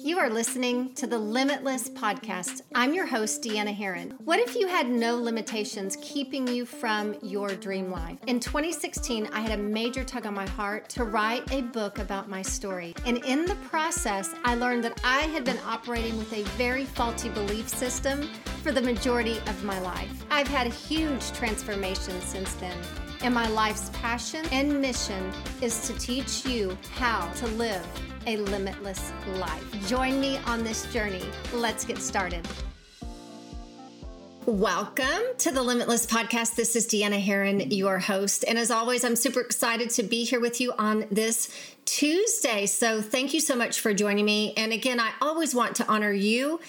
You 0.00 0.20
are 0.20 0.30
listening 0.30 0.94
to 0.94 1.08
the 1.08 1.18
Limitless 1.18 1.88
Podcast. 1.88 2.62
I'm 2.72 2.94
your 2.94 3.04
host, 3.04 3.42
Deanna 3.42 3.76
Herrin. 3.76 4.12
What 4.24 4.38
if 4.38 4.54
you 4.54 4.68
had 4.68 4.88
no 4.88 5.16
limitations 5.16 5.98
keeping 6.00 6.46
you 6.46 6.66
from 6.66 7.16
your 7.20 7.48
dream 7.56 7.90
life? 7.90 8.16
In 8.28 8.38
2016, 8.38 9.28
I 9.32 9.40
had 9.40 9.58
a 9.58 9.60
major 9.60 10.04
tug 10.04 10.24
on 10.24 10.34
my 10.34 10.46
heart 10.50 10.88
to 10.90 11.02
write 11.02 11.52
a 11.52 11.62
book 11.62 11.98
about 11.98 12.28
my 12.28 12.42
story. 12.42 12.94
And 13.06 13.18
in 13.24 13.44
the 13.44 13.56
process, 13.56 14.36
I 14.44 14.54
learned 14.54 14.84
that 14.84 15.00
I 15.02 15.22
had 15.22 15.42
been 15.42 15.58
operating 15.66 16.16
with 16.16 16.32
a 16.32 16.44
very 16.56 16.84
faulty 16.84 17.28
belief 17.30 17.68
system 17.68 18.30
for 18.62 18.70
the 18.70 18.80
majority 18.80 19.38
of 19.48 19.64
my 19.64 19.80
life. 19.80 20.24
I've 20.30 20.46
had 20.46 20.68
a 20.68 20.70
huge 20.70 21.32
transformation 21.32 22.20
since 22.20 22.54
then. 22.54 22.76
And 23.20 23.34
my 23.34 23.48
life's 23.48 23.90
passion 23.94 24.46
and 24.52 24.80
mission 24.80 25.32
is 25.60 25.86
to 25.88 25.98
teach 25.98 26.46
you 26.46 26.78
how 26.92 27.28
to 27.32 27.48
live 27.48 27.84
a 28.26 28.36
limitless 28.36 29.12
life. 29.34 29.88
Join 29.88 30.20
me 30.20 30.38
on 30.46 30.62
this 30.62 30.90
journey. 30.92 31.24
Let's 31.52 31.84
get 31.84 31.98
started. 31.98 32.46
Welcome 34.46 35.22
to 35.38 35.50
the 35.50 35.62
Limitless 35.62 36.06
Podcast. 36.06 36.54
This 36.54 36.76
is 36.76 36.86
Deanna 36.86 37.22
Herrin, 37.22 37.70
your 37.70 37.98
host. 37.98 38.44
And 38.46 38.56
as 38.56 38.70
always, 38.70 39.04
I'm 39.04 39.16
super 39.16 39.40
excited 39.40 39.90
to 39.90 40.04
be 40.04 40.24
here 40.24 40.40
with 40.40 40.60
you 40.60 40.72
on 40.78 41.04
this 41.10 41.50
Tuesday. 41.84 42.66
So 42.66 43.02
thank 43.02 43.34
you 43.34 43.40
so 43.40 43.56
much 43.56 43.80
for 43.80 43.92
joining 43.92 44.24
me. 44.24 44.54
And 44.56 44.72
again, 44.72 45.00
I 45.00 45.10
always 45.20 45.54
want 45.54 45.76
to 45.76 45.88
honor 45.88 46.12
you 46.12 46.60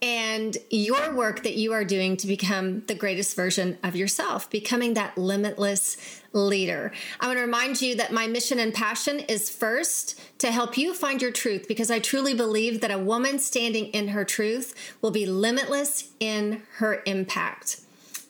and 0.00 0.56
your 0.70 1.14
work 1.14 1.42
that 1.42 1.54
you 1.54 1.72
are 1.72 1.84
doing 1.84 2.16
to 2.18 2.26
become 2.26 2.82
the 2.86 2.94
greatest 2.94 3.34
version 3.34 3.78
of 3.82 3.96
yourself, 3.96 4.48
becoming 4.48 4.94
that 4.94 5.18
limitless 5.18 5.96
leader. 6.32 6.92
I 7.20 7.26
want 7.26 7.38
to 7.38 7.44
remind 7.44 7.82
you 7.82 7.96
that 7.96 8.12
my 8.12 8.26
mission 8.26 8.58
and 8.58 8.72
passion 8.72 9.20
is 9.20 9.50
first 9.50 10.20
to 10.38 10.52
help 10.52 10.78
you 10.78 10.94
find 10.94 11.20
your 11.20 11.32
truth 11.32 11.66
because 11.66 11.90
I 11.90 11.98
truly 11.98 12.34
believe 12.34 12.80
that 12.80 12.90
a 12.90 12.98
woman 12.98 13.38
standing 13.38 13.86
in 13.86 14.08
her 14.08 14.24
truth 14.24 14.74
will 15.02 15.10
be 15.10 15.26
limitless 15.26 16.12
in 16.20 16.62
her 16.74 17.02
impact. 17.06 17.80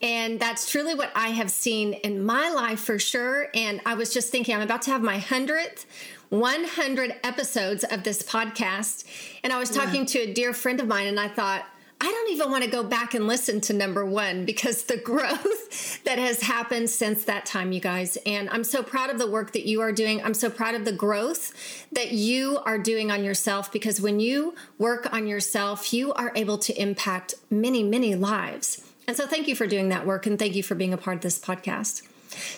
And 0.01 0.39
that's 0.39 0.71
truly 0.71 0.95
what 0.95 1.11
I 1.15 1.29
have 1.29 1.51
seen 1.51 1.95
in 1.95 2.25
my 2.25 2.51
life 2.51 2.81
for 2.81 2.99
sure. 2.99 3.49
And 3.55 3.81
I 3.85 3.95
was 3.95 4.13
just 4.13 4.31
thinking, 4.31 4.55
I'm 4.55 4.63
about 4.63 4.83
to 4.83 4.91
have 4.91 5.03
my 5.03 5.19
100th 5.19 5.87
100 6.31 7.17
episodes 7.25 7.85
of 7.85 8.05
this 8.05 8.23
podcast. 8.23 9.05
And 9.43 9.53
I 9.53 9.59
was 9.59 9.71
talking 9.71 10.01
yeah. 10.01 10.07
to 10.07 10.19
a 10.21 10.35
dear 10.35 10.53
friend 10.53 10.81
of 10.81 10.87
mine, 10.87 11.07
and 11.07 11.19
I 11.19 11.29
thought, 11.29 11.65
I 12.01 12.05
don't 12.05 12.31
even 12.31 12.51
want 12.53 12.63
to 12.63 12.71
go 12.71 12.85
back 12.85 13.15
and 13.15 13.27
listen 13.27 13.61
to 13.63 13.73
number 13.73 14.07
one 14.07 14.45
because 14.45 14.85
the 14.85 14.97
growth 15.05 16.05
that 16.05 16.19
has 16.19 16.43
happened 16.43 16.91
since 16.91 17.25
that 17.25 17.45
time, 17.45 17.73
you 17.73 17.81
guys. 17.81 18.17
And 18.25 18.49
I'm 18.51 18.63
so 18.63 18.83
proud 18.83 19.11
of 19.11 19.19
the 19.19 19.29
work 19.29 19.53
that 19.53 19.67
you 19.67 19.81
are 19.81 19.91
doing. 19.91 20.23
I'm 20.23 20.35
so 20.35 20.49
proud 20.49 20.77
of 20.77 20.85
the 20.85 20.93
growth 20.93 21.53
that 21.91 22.13
you 22.13 22.59
are 22.65 22.79
doing 22.79 23.11
on 23.11 23.25
yourself 23.25 23.73
because 23.73 24.01
when 24.01 24.21
you 24.21 24.55
work 24.79 25.13
on 25.13 25.27
yourself, 25.27 25.93
you 25.93 26.13
are 26.13 26.31
able 26.37 26.59
to 26.59 26.81
impact 26.81 27.35
many, 27.51 27.83
many 27.83 28.15
lives. 28.15 28.88
And 29.09 29.17
so 29.17 29.27
thank 29.27 29.49
you 29.49 29.57
for 29.57 29.67
doing 29.67 29.89
that 29.89 30.05
work 30.05 30.27
and 30.27 30.39
thank 30.39 30.55
you 30.55 30.63
for 30.63 30.75
being 30.75 30.93
a 30.93 30.99
part 30.99 31.17
of 31.17 31.23
this 31.23 31.39
podcast. 31.39 32.03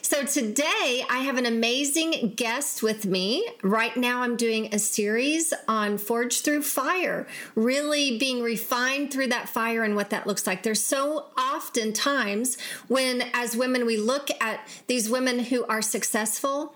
So 0.03 0.25
today 0.25 1.05
I 1.09 1.19
have 1.19 1.39
an 1.39 1.47
amazing 1.47 2.33
guest 2.35 2.83
with 2.83 3.07
me. 3.07 3.49
Right 3.63 3.97
now 3.97 4.23
I'm 4.23 4.37
doing 4.37 4.75
a 4.75 4.81
series 4.81 5.55
on 5.69 5.97
Forge 5.97 6.41
Through 6.41 6.63
Fire, 6.63 7.29
really 7.55 8.19
being 8.19 8.43
refined 8.43 9.13
through 9.13 9.29
that 9.29 9.49
fire 9.49 9.85
and 9.85 9.95
what 9.95 10.11
that 10.11 10.27
looks 10.27 10.45
like. 10.45 10.65
There's 10.65 10.83
so 10.83 11.27
often 11.39 11.93
times 11.93 12.59
when 12.89 13.23
as 13.33 13.57
women 13.57 13.87
we 13.87 13.97
look 13.97 14.29
at 14.41 14.67
these 14.89 15.09
women 15.09 15.39
who 15.39 15.65
are 15.67 15.81
successful 15.81 16.75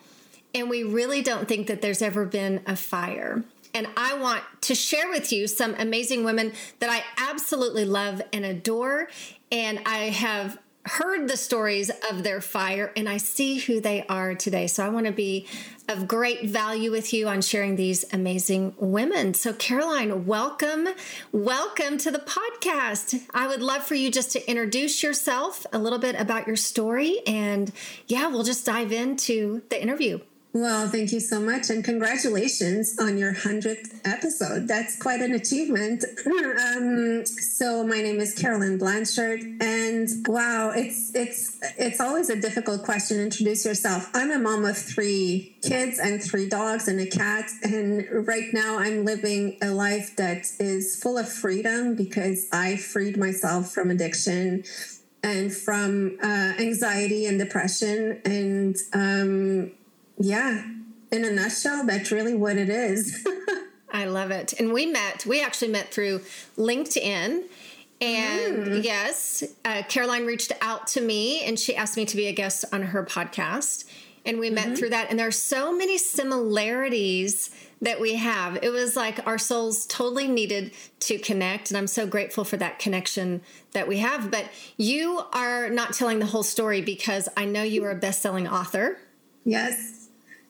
and 0.55 0.71
we 0.71 0.85
really 0.85 1.21
don't 1.21 1.49
think 1.49 1.67
that 1.67 1.83
there's 1.83 2.01
ever 2.01 2.25
been 2.25 2.63
a 2.65 2.77
fire. 2.77 3.43
And 3.75 3.89
I 3.97 4.15
want 4.15 4.45
to 4.63 4.75
share 4.77 5.09
with 5.09 5.33
you 5.33 5.49
some 5.49 5.75
amazing 5.77 6.23
women 6.23 6.53
that 6.79 6.91
I 6.91 7.03
absolutely 7.19 7.85
love 7.85 8.23
and 8.33 8.45
adore. 8.45 9.09
And 9.55 9.79
I 9.87 10.07
have 10.07 10.59
heard 10.85 11.29
the 11.29 11.37
stories 11.37 11.89
of 12.11 12.25
their 12.25 12.41
fire 12.41 12.93
and 12.97 13.09
I 13.09 13.19
see 13.19 13.61
who 13.61 13.81
they 13.81 14.05
are 14.09 14.35
today. 14.35 14.67
So 14.67 14.85
I 14.85 14.89
want 14.89 15.07
to 15.07 15.13
be 15.13 15.47
of 15.89 16.09
great 16.09 16.47
value 16.47 16.91
with 16.91 17.15
you 17.15 17.29
on 17.29 17.41
sharing 17.41 17.77
these 17.77 18.05
amazing 18.13 18.75
women. 18.79 19.33
So, 19.33 19.53
Caroline, 19.53 20.27
welcome. 20.27 20.89
Welcome 21.31 21.99
to 21.99 22.11
the 22.11 22.19
podcast. 22.19 23.23
I 23.33 23.47
would 23.47 23.63
love 23.63 23.85
for 23.85 23.95
you 23.95 24.11
just 24.11 24.33
to 24.33 24.51
introduce 24.51 25.05
yourself, 25.05 25.65
a 25.73 25.79
little 25.79 26.01
bit 26.01 26.17
about 26.19 26.49
your 26.49 26.57
story, 26.57 27.21
and 27.25 27.71
yeah, 28.09 28.27
we'll 28.27 28.43
just 28.43 28.67
dive 28.67 28.91
into 28.91 29.63
the 29.69 29.81
interview. 29.81 30.19
Well, 30.57 30.89
thank 30.89 31.11
you 31.11 31.19
so 31.19 31.41
much, 31.41 31.69
and 31.69 31.83
congratulations 31.83 32.97
on 33.01 33.19
your 33.19 33.33
hundredth 33.33 34.01
episode. 34.05 34.69
That's 34.69 34.97
quite 34.97 35.21
an 35.21 35.35
achievement. 35.35 36.05
um, 36.27 37.27
so, 37.27 37.85
my 37.85 38.01
name 38.01 38.21
is 38.21 38.37
Caroline 38.37 38.79
Blanchard, 38.79 39.41
and 39.61 40.09
wow, 40.29 40.71
it's 40.71 41.13
it's 41.13 41.59
it's 41.77 42.01
always 42.01 42.31
a 42.31 42.41
difficult 42.41 42.85
question. 42.85 43.19
Introduce 43.19 43.67
yourself. 43.67 44.09
I'm 44.15 44.31
a 44.31 44.39
mom 44.39 44.65
of 44.65 44.79
three 44.79 45.57
kids 45.63 45.99
and 45.99 46.23
three 46.23 46.49
dogs 46.49 46.87
and 46.87 47.01
a 47.01 47.07
cat, 47.07 47.51
and 47.65 48.07
right 48.25 48.55
now 48.55 48.79
I'm 48.79 49.05
living 49.05 49.59
a 49.61 49.73
life 49.73 50.15
that 50.19 50.47
is 50.61 51.03
full 51.03 51.19
of 51.19 51.29
freedom 51.29 51.97
because 51.97 52.47
I 52.53 52.77
freed 52.77 53.17
myself 53.17 53.73
from 53.73 53.91
addiction 53.91 54.63
and 55.21 55.53
from 55.53 56.17
uh, 56.23 56.53
anxiety 56.61 57.27
and 57.27 57.41
depression 57.41 58.21
and. 58.25 58.77
Um, 58.93 59.73
yeah, 60.19 60.65
in 61.11 61.25
a 61.25 61.31
nutshell, 61.31 61.87
that's 61.87 62.11
really 62.11 62.35
what 62.35 62.57
it 62.57 62.69
is. 62.69 63.27
I 63.93 64.07
love 64.07 64.31
it. 64.33 64.55
And 64.59 64.73
we 64.73 64.87
met, 64.87 65.25
we 65.25 65.41
actually 65.41 65.71
met 65.71 65.93
through 65.93 66.23
LinkedIn. 66.59 67.45
And 68.01 68.57
mm. 68.67 68.85
yes, 68.85 69.45
uh, 69.65 69.83
Caroline 69.89 70.27
reached 70.27 70.53
out 70.61 70.89
to 70.89 71.01
me 71.01 71.45
and 71.45 71.59
she 71.59 71.77
asked 71.77 71.97
me 71.97 72.05
to 72.07 72.17
be 72.17 72.27
a 72.27 72.33
guest 72.33 72.65
on 72.73 72.83
her 72.83 73.05
podcast. 73.05 73.85
And 74.27 74.41
we 74.41 74.51
met 74.51 74.67
mm-hmm. 74.67 74.75
through 74.75 74.91
that. 74.91 75.11
And 75.11 75.19
there 75.19 75.29
are 75.29 75.33
so 75.33 75.77
many 75.77 75.97
similarities 75.97 77.51
that 77.83 78.01
we 78.01 78.17
have. 78.17 78.59
It 78.63 78.71
was 78.71 78.97
like 78.97 79.25
our 79.27 79.39
souls 79.39 79.87
totally 79.87 80.27
needed 80.27 80.73
to 81.01 81.19
connect. 81.19 81.71
And 81.71 81.79
I'm 81.79 81.87
so 81.87 82.07
grateful 82.07 82.43
for 82.43 82.57
that 82.57 82.79
connection 82.79 83.43
that 83.73 83.87
we 83.87 83.99
have. 83.99 84.31
But 84.31 84.47
you 84.77 85.23
are 85.33 85.69
not 85.71 85.93
telling 85.93 86.19
the 86.19 86.27
whole 86.27 86.43
story 86.43 86.81
because 86.81 87.29
I 87.37 87.45
know 87.45 87.63
you 87.63 87.85
are 87.85 87.91
a 87.91 87.97
best 87.97 88.23
selling 88.23 88.49
author. 88.49 88.99
Yes. 89.45 90.04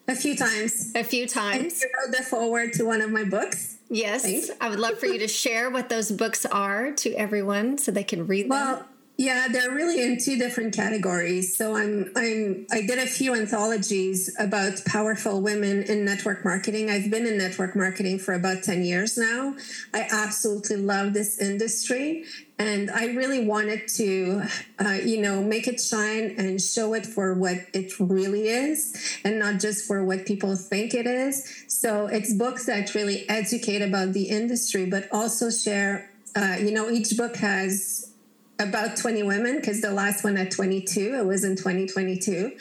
A 0.07 0.15
few 0.15 0.35
times. 0.35 0.91
A 0.95 1.03
few 1.03 1.27
times. 1.27 1.83
I 1.83 2.05
wrote 2.05 2.15
the 2.15 2.23
foreword 2.23 2.73
to 2.73 2.83
one 2.83 3.01
of 3.01 3.09
my 3.09 3.23
books. 3.23 3.77
Yes. 3.89 4.23
Thanks. 4.23 4.51
I 4.61 4.69
would 4.69 4.79
love 4.79 4.99
for 4.99 5.07
you 5.07 5.19
to 5.19 5.27
share 5.27 5.69
what 5.69 5.89
those 5.89 6.11
books 6.11 6.45
are 6.45 6.91
to 6.91 7.13
everyone 7.13 7.77
so 7.77 7.91
they 7.91 8.03
can 8.03 8.27
read 8.27 8.49
well, 8.49 8.77
them. 8.77 8.85
Yeah, 9.17 9.47
they're 9.49 9.71
really 9.71 10.03
in 10.03 10.17
two 10.19 10.37
different 10.37 10.75
categories. 10.75 11.55
So 11.55 11.73
I'm 11.75 12.11
I'm 12.17 12.67
I 12.69 12.81
did 12.81 12.99
a 12.99 13.05
few 13.05 13.33
anthologies 13.33 14.35
about 14.37 14.83
powerful 14.85 15.41
women 15.41 15.83
in 15.83 16.03
network 16.03 16.43
marketing. 16.43 16.89
I've 16.89 17.09
been 17.09 17.25
in 17.25 17.37
network 17.37 17.77
marketing 17.77 18.19
for 18.19 18.33
about 18.33 18.63
10 18.63 18.83
years 18.83 19.17
now. 19.17 19.55
I 19.93 20.05
absolutely 20.11 20.77
love 20.77 21.13
this 21.13 21.39
industry 21.39 22.25
and 22.59 22.91
I 22.91 23.05
really 23.07 23.45
wanted 23.45 23.87
to 23.95 24.43
uh, 24.79 24.97
you 25.01 25.21
know 25.21 25.41
make 25.41 25.69
it 25.69 25.79
shine 25.79 26.35
and 26.37 26.61
show 26.61 26.93
it 26.93 27.05
for 27.05 27.33
what 27.35 27.57
it 27.73 27.97
really 28.01 28.49
is 28.49 29.17
and 29.23 29.39
not 29.39 29.61
just 29.61 29.87
for 29.87 30.03
what 30.03 30.25
people 30.25 30.57
think 30.57 30.93
it 30.93 31.07
is. 31.07 31.65
So 31.69 32.07
it's 32.07 32.33
books 32.33 32.65
that 32.65 32.93
really 32.93 33.27
educate 33.29 33.81
about 33.81 34.11
the 34.11 34.25
industry 34.25 34.85
but 34.87 35.07
also 35.09 35.49
share 35.49 36.11
uh, 36.35 36.57
you 36.59 36.71
know 36.71 36.89
each 36.89 37.15
book 37.15 37.37
has 37.37 38.11
about 38.59 38.95
20 38.95 39.23
women 39.23 39.57
because 39.57 39.81
the 39.81 39.91
last 39.91 40.23
one 40.23 40.37
at 40.37 40.51
22 40.51 41.15
it 41.15 41.25
was 41.25 41.43
in 41.43 41.55
2022 41.55 42.55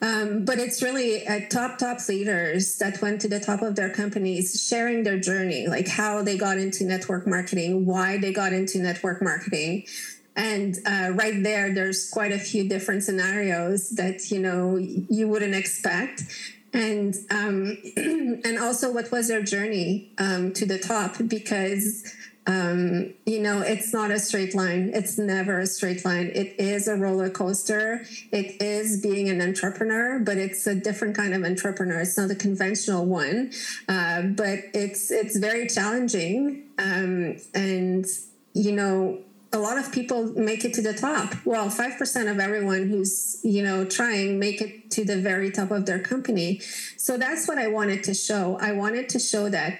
um, 0.00 0.44
but 0.44 0.58
it's 0.58 0.82
really 0.82 1.26
uh, 1.26 1.40
top 1.48 1.78
top 1.78 1.98
leaders 2.08 2.78
that 2.78 3.00
went 3.02 3.20
to 3.20 3.28
the 3.28 3.40
top 3.40 3.62
of 3.62 3.76
their 3.76 3.90
companies 3.90 4.64
sharing 4.68 5.02
their 5.02 5.18
journey 5.18 5.66
like 5.66 5.88
how 5.88 6.22
they 6.22 6.36
got 6.36 6.58
into 6.58 6.84
network 6.84 7.26
marketing 7.26 7.86
why 7.86 8.18
they 8.18 8.32
got 8.32 8.52
into 8.52 8.78
network 8.78 9.22
marketing. 9.22 9.84
And 10.34 10.78
uh, 10.86 11.10
right 11.14 11.42
there 11.42 11.74
there's 11.74 12.08
quite 12.08 12.32
a 12.32 12.38
few 12.38 12.68
different 12.68 13.02
scenarios 13.02 13.90
that 13.90 14.30
you 14.30 14.40
know 14.40 14.76
you 14.76 15.28
wouldn't 15.28 15.54
expect. 15.54 16.22
And 16.72 17.14
um, 17.30 17.76
and 17.96 18.58
also 18.58 18.90
what 18.92 19.12
was 19.12 19.28
their 19.28 19.42
journey 19.42 20.10
um, 20.18 20.52
to 20.54 20.64
the 20.64 20.78
top? 20.78 21.16
Because 21.26 22.10
um, 22.46 23.14
you 23.24 23.40
know, 23.40 23.60
it's 23.60 23.92
not 23.92 24.10
a 24.10 24.18
straight 24.18 24.54
line. 24.54 24.90
It's 24.94 25.16
never 25.16 25.60
a 25.60 25.66
straight 25.66 26.04
line. 26.04 26.32
It 26.34 26.58
is 26.58 26.88
a 26.88 26.96
roller 26.96 27.30
coaster. 27.30 28.04
It 28.32 28.60
is 28.60 29.00
being 29.00 29.28
an 29.28 29.40
entrepreneur, 29.40 30.18
but 30.18 30.38
it's 30.38 30.66
a 30.66 30.74
different 30.74 31.16
kind 31.16 31.34
of 31.34 31.44
entrepreneur. 31.44 32.00
It's 32.00 32.18
not 32.18 32.30
a 32.32 32.34
conventional 32.34 33.06
one, 33.06 33.52
uh, 33.88 34.22
but 34.22 34.58
it's 34.74 35.12
it's 35.12 35.36
very 35.36 35.68
challenging. 35.68 36.64
Um, 36.78 37.36
and 37.54 38.06
you 38.54 38.72
know, 38.72 39.20
a 39.52 39.58
lot 39.58 39.78
of 39.78 39.92
people 39.92 40.32
make 40.32 40.64
it 40.64 40.74
to 40.74 40.82
the 40.82 40.94
top. 40.94 41.34
Well, 41.44 41.70
five 41.70 41.96
percent 41.96 42.28
of 42.28 42.40
everyone 42.40 42.88
who's 42.88 43.38
you 43.44 43.62
know 43.62 43.84
trying 43.84 44.40
make 44.40 44.60
it 44.60 44.90
to 44.92 45.04
the 45.04 45.20
very 45.20 45.52
top 45.52 45.70
of 45.70 45.86
their 45.86 46.00
company. 46.00 46.58
So 46.96 47.16
that's 47.16 47.46
what 47.46 47.58
I 47.58 47.68
wanted 47.68 48.02
to 48.04 48.14
show. 48.14 48.58
I 48.60 48.72
wanted 48.72 49.08
to 49.10 49.20
show 49.20 49.48
that 49.48 49.78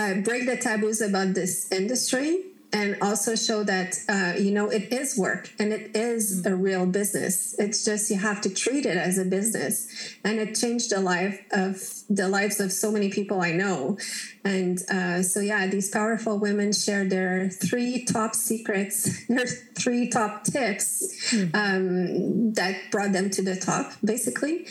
uh, 0.00 0.14
break 0.14 0.46
the 0.46 0.56
taboos 0.56 1.00
about 1.02 1.34
this 1.34 1.70
industry 1.70 2.44
and 2.72 2.96
also 3.02 3.34
show 3.34 3.64
that 3.64 3.96
uh, 4.08 4.32
you 4.40 4.52
know 4.52 4.68
it 4.68 4.92
is 4.92 5.18
work 5.18 5.50
and 5.58 5.72
it 5.72 5.94
is 5.94 6.46
a 6.46 6.54
real 6.54 6.86
business. 6.86 7.54
It's 7.58 7.84
just 7.84 8.10
you 8.10 8.16
have 8.16 8.40
to 8.42 8.50
treat 8.50 8.86
it 8.86 8.96
as 8.96 9.18
a 9.18 9.24
business. 9.24 9.88
And 10.24 10.38
it 10.38 10.54
changed 10.54 10.90
the 10.90 11.00
life 11.00 11.42
of 11.52 11.82
the 12.08 12.28
lives 12.28 12.60
of 12.60 12.72
so 12.72 12.90
many 12.90 13.10
people 13.10 13.40
i 13.40 13.52
know. 13.52 13.98
And 14.44 14.78
uh, 14.90 15.22
so 15.22 15.40
yeah 15.40 15.66
these 15.66 15.90
powerful 15.90 16.38
women 16.38 16.72
share 16.72 17.04
their 17.04 17.50
three 17.50 18.04
top 18.04 18.34
secrets 18.34 19.26
their 19.28 19.46
three 19.82 20.08
top 20.08 20.44
tips 20.44 21.30
hmm. 21.30 21.48
um, 21.54 22.52
that 22.54 22.76
brought 22.90 23.12
them 23.12 23.30
to 23.30 23.42
the 23.42 23.56
top 23.56 23.92
basically. 24.04 24.66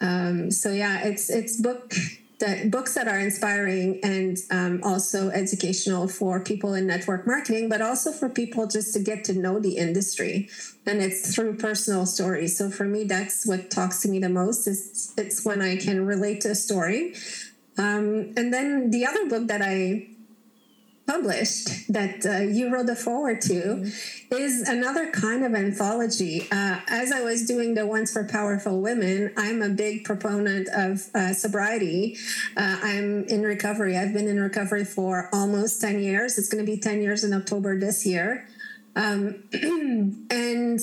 Um, 0.00 0.50
so 0.50 0.72
yeah 0.72 1.04
it's 1.04 1.30
it's 1.30 1.60
book 1.60 1.94
that 2.40 2.70
books 2.70 2.94
that 2.94 3.06
are 3.06 3.18
inspiring 3.18 4.00
and 4.02 4.38
um, 4.50 4.80
also 4.82 5.30
educational 5.30 6.08
for 6.08 6.40
people 6.40 6.74
in 6.74 6.86
network 6.86 7.26
marketing, 7.26 7.68
but 7.68 7.80
also 7.80 8.12
for 8.12 8.28
people 8.28 8.66
just 8.66 8.92
to 8.94 9.00
get 9.00 9.24
to 9.24 9.32
know 9.34 9.60
the 9.60 9.76
industry. 9.76 10.48
And 10.86 11.00
it's 11.00 11.34
through 11.34 11.56
personal 11.58 12.06
stories. 12.06 12.58
So 12.58 12.70
for 12.70 12.84
me, 12.84 13.04
that's 13.04 13.46
what 13.46 13.70
talks 13.70 14.02
to 14.02 14.08
me 14.08 14.18
the 14.18 14.28
most. 14.28 14.66
Is 14.66 15.12
it's 15.16 15.44
when 15.44 15.62
I 15.62 15.76
can 15.76 16.04
relate 16.06 16.40
to 16.42 16.50
a 16.50 16.54
story. 16.54 17.14
Um, 17.76 18.32
and 18.36 18.52
then 18.52 18.90
the 18.90 19.06
other 19.06 19.28
book 19.28 19.48
that 19.48 19.62
I 19.62 20.08
published 21.06 21.92
that 21.92 22.24
uh, 22.24 22.38
you 22.38 22.72
wrote 22.72 22.86
the 22.86 22.96
forward 22.96 23.40
to 23.42 23.52
mm-hmm. 23.52 24.34
is 24.34 24.66
another 24.68 25.10
kind 25.10 25.44
of 25.44 25.54
anthology. 25.54 26.46
Uh, 26.50 26.80
as 26.88 27.12
I 27.12 27.22
was 27.22 27.46
doing 27.46 27.74
the 27.74 27.86
ones 27.86 28.12
for 28.12 28.24
powerful 28.24 28.80
women, 28.80 29.32
I'm 29.36 29.60
a 29.62 29.68
big 29.68 30.04
proponent 30.04 30.68
of 30.68 31.08
uh, 31.14 31.34
sobriety. 31.34 32.16
Uh, 32.56 32.78
I'm 32.82 33.24
in 33.24 33.42
recovery. 33.42 33.96
I've 33.96 34.12
been 34.12 34.28
in 34.28 34.40
recovery 34.40 34.84
for 34.84 35.28
almost 35.32 35.80
10 35.80 36.00
years. 36.00 36.38
It's 36.38 36.48
going 36.48 36.64
to 36.64 36.70
be 36.70 36.78
10 36.78 37.02
years 37.02 37.22
in 37.22 37.32
October 37.32 37.78
this 37.78 38.06
year. 38.06 38.48
Um, 38.96 39.44
and 40.30 40.80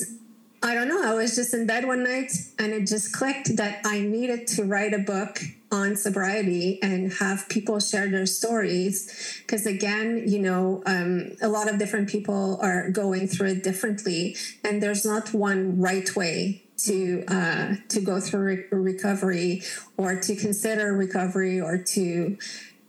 I 0.62 0.74
don't 0.74 0.88
know. 0.88 1.02
I 1.04 1.14
was 1.14 1.34
just 1.34 1.54
in 1.54 1.66
bed 1.66 1.84
one 1.84 2.04
night 2.04 2.32
and 2.58 2.72
it 2.72 2.86
just 2.86 3.12
clicked 3.12 3.56
that 3.56 3.80
I 3.84 4.00
needed 4.00 4.46
to 4.48 4.64
write 4.64 4.94
a 4.94 4.98
book 4.98 5.40
on 5.72 5.96
sobriety 5.96 6.78
and 6.82 7.12
have 7.14 7.48
people 7.48 7.80
share 7.80 8.08
their 8.08 8.26
stories. 8.26 9.40
Because 9.42 9.66
again, 9.66 10.24
you 10.26 10.38
know, 10.38 10.82
um, 10.86 11.32
a 11.40 11.48
lot 11.48 11.68
of 11.68 11.78
different 11.78 12.08
people 12.08 12.60
are 12.62 12.90
going 12.90 13.26
through 13.26 13.48
it 13.48 13.64
differently, 13.64 14.36
and 14.62 14.82
there's 14.82 15.04
not 15.04 15.32
one 15.32 15.80
right 15.80 16.14
way 16.14 16.62
to 16.84 17.24
uh, 17.28 17.74
to 17.88 18.00
go 18.00 18.20
through 18.20 18.40
re- 18.40 18.64
recovery 18.70 19.62
or 19.96 20.16
to 20.20 20.36
consider 20.36 20.92
recovery 20.92 21.60
or 21.60 21.78
to 21.78 22.36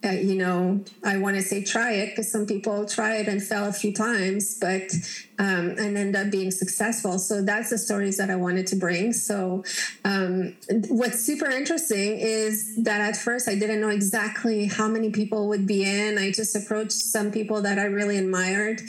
uh, 0.06 0.12
you 0.12 0.36
know, 0.36 0.84
I 1.04 1.18
want 1.18 1.38
to 1.38 1.42
say 1.42 1.64
try 1.64 1.94
it 1.94 2.10
because 2.10 2.30
some 2.30 2.46
people 2.46 2.86
try 2.86 3.18
it 3.18 3.28
and 3.28 3.42
fail 3.42 3.68
a 3.68 3.74
few 3.74 3.94
times, 3.94 4.58
but 4.60 4.92
um, 5.40 5.76
and 5.78 5.98
end 5.98 6.16
up 6.16 6.30
being 6.30 6.52
successful. 6.52 7.18
So 7.20 7.42
that's 7.42 7.70
the 7.70 7.78
stories 7.78 8.18
that 8.18 8.30
I 8.30 8.36
wanted 8.36 8.68
to 8.68 8.76
bring. 8.76 9.14
So 9.14 9.64
um, 10.04 10.56
what's 10.90 11.22
super 11.22 11.50
interesting 11.50 12.20
is 12.20 12.76
that 12.84 13.02
at 13.02 13.16
first 13.16 13.48
I 13.48 13.56
didn't 13.56 13.80
know 13.80 13.90
exactly 13.90 14.66
how 14.66 14.88
many 14.88 15.10
people 15.10 15.48
would 15.48 15.66
be 15.66 15.84
in. 15.84 16.18
I 16.18 16.32
just 16.32 16.56
approached 16.56 16.92
some 16.92 17.32
people 17.32 17.62
that 17.62 17.80
I 17.80 17.86
really 17.86 18.18
admired, 18.18 18.82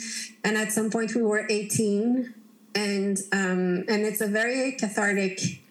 and 0.43 0.57
at 0.57 0.73
some 0.73 0.89
point 0.89 1.15
we 1.15 1.21
were 1.21 1.47
18, 1.49 2.33
and 2.75 3.17
um, 3.31 3.85
and 3.87 4.05
it's 4.05 4.21
a 4.21 4.27
very 4.27 4.73
cathartic 4.73 5.64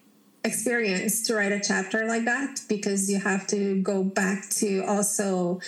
experience 0.44 1.22
to 1.26 1.34
write 1.34 1.52
a 1.52 1.60
chapter 1.60 2.06
like 2.06 2.24
that 2.26 2.60
because 2.68 3.10
you 3.10 3.18
have 3.18 3.46
to 3.48 3.80
go 3.82 4.04
back 4.04 4.48
to 4.50 4.84
also 4.86 5.60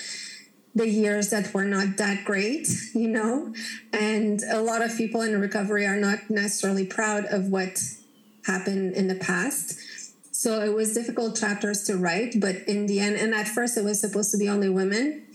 the 0.74 0.86
years 0.86 1.30
that 1.30 1.52
were 1.54 1.64
not 1.64 1.96
that 1.96 2.24
great, 2.24 2.68
you 2.94 3.08
know? 3.08 3.54
And 3.92 4.42
a 4.42 4.60
lot 4.60 4.82
of 4.82 4.96
people 4.96 5.22
in 5.22 5.40
recovery 5.40 5.86
are 5.86 5.96
not 5.96 6.28
necessarily 6.28 6.84
proud 6.84 7.24
of 7.24 7.46
what 7.46 7.80
happened 8.44 8.92
in 8.92 9.08
the 9.08 9.14
past. 9.14 9.80
So 10.30 10.60
it 10.60 10.74
was 10.74 10.92
difficult 10.92 11.34
chapters 11.34 11.84
to 11.84 11.96
write, 11.96 12.34
but 12.38 12.56
in 12.68 12.86
the 12.86 13.00
end, 13.00 13.16
and 13.16 13.34
at 13.34 13.48
first 13.48 13.78
it 13.78 13.84
was 13.84 13.98
supposed 14.02 14.30
to 14.32 14.36
be 14.36 14.50
only 14.50 14.68
women. 14.68 15.26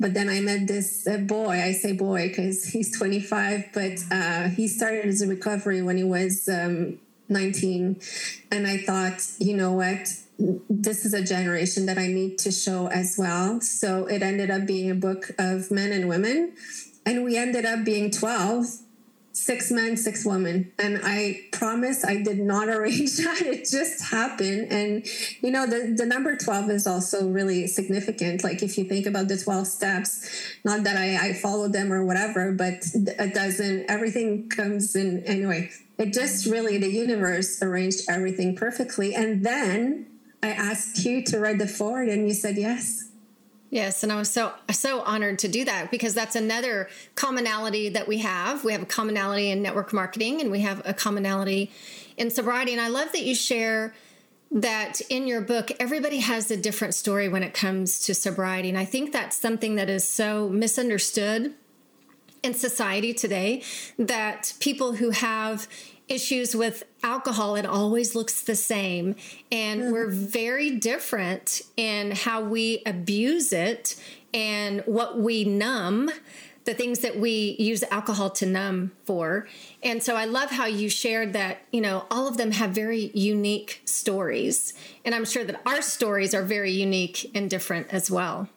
But 0.00 0.12
then 0.12 0.28
I 0.28 0.40
met 0.40 0.66
this 0.66 1.06
uh, 1.06 1.18
boy, 1.18 1.62
I 1.62 1.70
say 1.70 1.92
boy 1.92 2.28
because 2.28 2.64
he's 2.64 2.96
25, 2.98 3.66
but 3.72 3.98
uh, 4.10 4.48
he 4.48 4.66
started 4.66 5.04
his 5.04 5.24
recovery 5.24 5.82
when 5.82 5.96
he 5.96 6.02
was 6.02 6.48
um, 6.48 6.98
19. 7.30 8.00
And 8.50 8.66
I 8.66 8.78
thought, 8.78 9.22
you 9.38 9.56
know 9.56 9.72
what? 9.72 10.08
This 10.68 11.04
is 11.04 11.14
a 11.14 11.22
generation 11.22 11.86
that 11.86 11.98
I 11.98 12.06
need 12.06 12.38
to 12.38 12.50
show 12.50 12.88
as 12.88 13.16
well. 13.18 13.60
So 13.60 14.06
it 14.06 14.22
ended 14.22 14.50
up 14.50 14.66
being 14.66 14.90
a 14.90 14.94
book 14.94 15.30
of 15.38 15.70
men 15.70 15.92
and 15.92 16.08
women. 16.08 16.54
And 17.06 17.24
we 17.24 17.36
ended 17.36 17.64
up 17.64 17.84
being 17.84 18.10
12 18.10 18.66
six 19.32 19.70
men, 19.70 19.96
six 19.96 20.24
women. 20.24 20.72
And 20.78 21.00
I 21.02 21.40
promise 21.52 22.04
I 22.04 22.22
did 22.22 22.38
not 22.38 22.68
arrange 22.74 23.16
that. 23.18 23.42
It 23.42 23.68
just 23.70 24.10
happened. 24.10 24.72
And, 24.72 25.06
you 25.40 25.50
know, 25.50 25.66
the, 25.66 25.94
the 25.96 26.06
number 26.06 26.36
12 26.36 26.70
is 26.70 26.86
also 26.86 27.28
really 27.28 27.66
significant. 27.66 28.42
Like 28.42 28.62
if 28.62 28.76
you 28.76 28.84
think 28.84 29.06
about 29.06 29.28
the 29.28 29.36
12 29.36 29.66
steps, 29.66 30.28
not 30.64 30.84
that 30.84 30.96
I, 30.96 31.28
I 31.28 31.32
follow 31.34 31.68
them 31.68 31.92
or 31.92 32.04
whatever, 32.04 32.52
but 32.52 32.84
a 33.18 33.28
dozen, 33.28 33.84
everything 33.88 34.48
comes 34.48 34.94
in 34.96 35.24
anyway. 35.24 35.70
It 35.98 36.12
just 36.12 36.46
really, 36.46 36.78
the 36.78 36.90
universe 36.90 37.62
arranged 37.62 38.02
everything 38.08 38.56
perfectly. 38.56 39.14
And 39.14 39.44
then 39.44 40.06
I 40.42 40.50
asked 40.50 41.04
you 41.04 41.22
to 41.24 41.38
write 41.38 41.58
the 41.58 41.68
forward 41.68 42.08
and 42.08 42.26
you 42.26 42.34
said 42.34 42.56
yes. 42.56 43.09
Yes, 43.70 44.02
and 44.02 44.10
I 44.10 44.16
was 44.16 44.28
so 44.28 44.52
so 44.72 45.00
honored 45.02 45.38
to 45.40 45.48
do 45.48 45.64
that 45.64 45.92
because 45.92 46.12
that's 46.12 46.34
another 46.34 46.88
commonality 47.14 47.88
that 47.90 48.08
we 48.08 48.18
have. 48.18 48.64
We 48.64 48.72
have 48.72 48.82
a 48.82 48.86
commonality 48.86 49.50
in 49.50 49.62
network 49.62 49.92
marketing 49.92 50.40
and 50.40 50.50
we 50.50 50.60
have 50.60 50.82
a 50.84 50.92
commonality 50.92 51.70
in 52.16 52.30
sobriety. 52.30 52.72
And 52.72 52.80
I 52.80 52.88
love 52.88 53.12
that 53.12 53.22
you 53.22 53.34
share 53.34 53.94
that 54.50 55.00
in 55.08 55.28
your 55.28 55.40
book 55.40 55.70
everybody 55.78 56.18
has 56.18 56.50
a 56.50 56.56
different 56.56 56.94
story 56.94 57.28
when 57.28 57.44
it 57.44 57.54
comes 57.54 58.00
to 58.00 58.14
sobriety. 58.14 58.68
And 58.68 58.76
I 58.76 58.84
think 58.84 59.12
that's 59.12 59.36
something 59.36 59.76
that 59.76 59.88
is 59.88 60.06
so 60.06 60.48
misunderstood 60.48 61.54
in 62.42 62.54
society 62.54 63.14
today 63.14 63.62
that 63.98 64.54
people 64.58 64.94
who 64.94 65.10
have 65.10 65.68
issues 66.10 66.54
with 66.54 66.82
alcohol, 67.02 67.56
it 67.56 67.64
always 67.64 68.14
looks 68.14 68.42
the 68.42 68.56
same. 68.56 69.14
And 69.50 69.80
mm-hmm. 69.80 69.92
we're 69.92 70.10
very 70.10 70.72
different 70.72 71.62
in 71.76 72.10
how 72.10 72.42
we 72.42 72.82
abuse 72.84 73.52
it 73.52 73.96
and 74.34 74.82
what 74.86 75.18
we 75.18 75.44
numb, 75.44 76.10
the 76.64 76.74
things 76.74 76.98
that 76.98 77.18
we 77.18 77.56
use 77.58 77.82
alcohol 77.90 78.30
to 78.30 78.46
numb 78.46 78.92
for. 79.04 79.48
And 79.82 80.02
so 80.02 80.14
I 80.14 80.26
love 80.26 80.50
how 80.50 80.66
you 80.66 80.90
shared 80.90 81.32
that, 81.32 81.62
you 81.72 81.80
know, 81.80 82.04
all 82.10 82.28
of 82.28 82.36
them 82.36 82.50
have 82.52 82.70
very 82.70 83.10
unique 83.14 83.80
stories. 83.86 84.74
And 85.04 85.14
I'm 85.14 85.24
sure 85.24 85.44
that 85.44 85.62
our 85.64 85.80
stories 85.80 86.34
are 86.34 86.42
very 86.42 86.70
unique 86.70 87.30
and 87.34 87.48
different 87.48 87.88
as 87.92 88.10
well. 88.10 88.48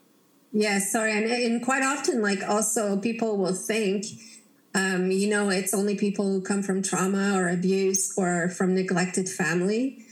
Yes, 0.52 0.72
yeah, 0.72 0.80
sorry. 0.92 1.12
And, 1.14 1.32
and 1.32 1.64
quite 1.64 1.82
often, 1.82 2.22
like, 2.22 2.44
also 2.48 2.98
people 2.98 3.38
will 3.38 3.56
think, 3.56 4.06
um, 4.76 5.12
you 5.12 5.30
know, 5.30 5.50
it's 5.50 5.74
only 5.74 5.96
people 5.96 6.26
who 6.26 6.42
come 6.42 6.64
from 6.64 6.82
trauma 6.82 7.38
or 7.38 7.50
abuse 7.50 8.14
or 8.18 8.50
from 8.50 8.74
neglected 8.74 9.30
family 9.30 10.04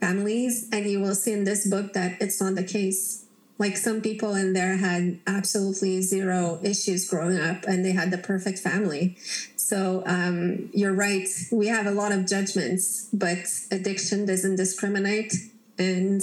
families, 0.00 0.68
and 0.72 0.86
you 0.86 1.00
will 1.00 1.14
see 1.14 1.32
in 1.32 1.44
this 1.44 1.68
book 1.68 1.92
that 1.92 2.16
it's 2.20 2.40
not 2.40 2.54
the 2.54 2.64
case. 2.64 3.24
Like 3.58 3.76
some 3.76 4.00
people 4.00 4.36
in 4.36 4.52
there 4.52 4.76
had 4.76 5.18
absolutely 5.26 6.00
zero 6.00 6.60
issues 6.62 7.08
growing 7.10 7.38
up, 7.38 7.64
and 7.66 7.84
they 7.84 7.92
had 7.92 8.10
the 8.10 8.18
perfect 8.18 8.60
family. 8.60 9.16
So 9.56 10.02
um, 10.06 10.70
you're 10.72 10.94
right. 10.94 11.28
We 11.50 11.66
have 11.66 11.86
a 11.86 11.90
lot 11.90 12.12
of 12.12 12.26
judgments, 12.26 13.08
but 13.12 13.38
addiction 13.70 14.24
doesn't 14.26 14.56
discriminate, 14.56 15.34
and 15.76 16.22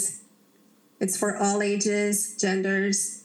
it's 0.99 1.17
for 1.17 1.37
all 1.37 1.61
ages, 1.61 2.35
genders, 2.39 3.24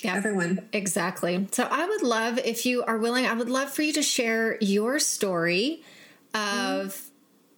yeah, 0.00 0.14
everyone. 0.14 0.68
Exactly. 0.72 1.48
So 1.50 1.66
I 1.70 1.86
would 1.86 2.02
love 2.02 2.38
if 2.38 2.64
you 2.64 2.84
are 2.84 2.98
willing, 2.98 3.26
I 3.26 3.34
would 3.34 3.48
love 3.48 3.70
for 3.70 3.82
you 3.82 3.92
to 3.94 4.02
share 4.02 4.56
your 4.60 4.98
story 4.98 5.82
of 6.34 7.10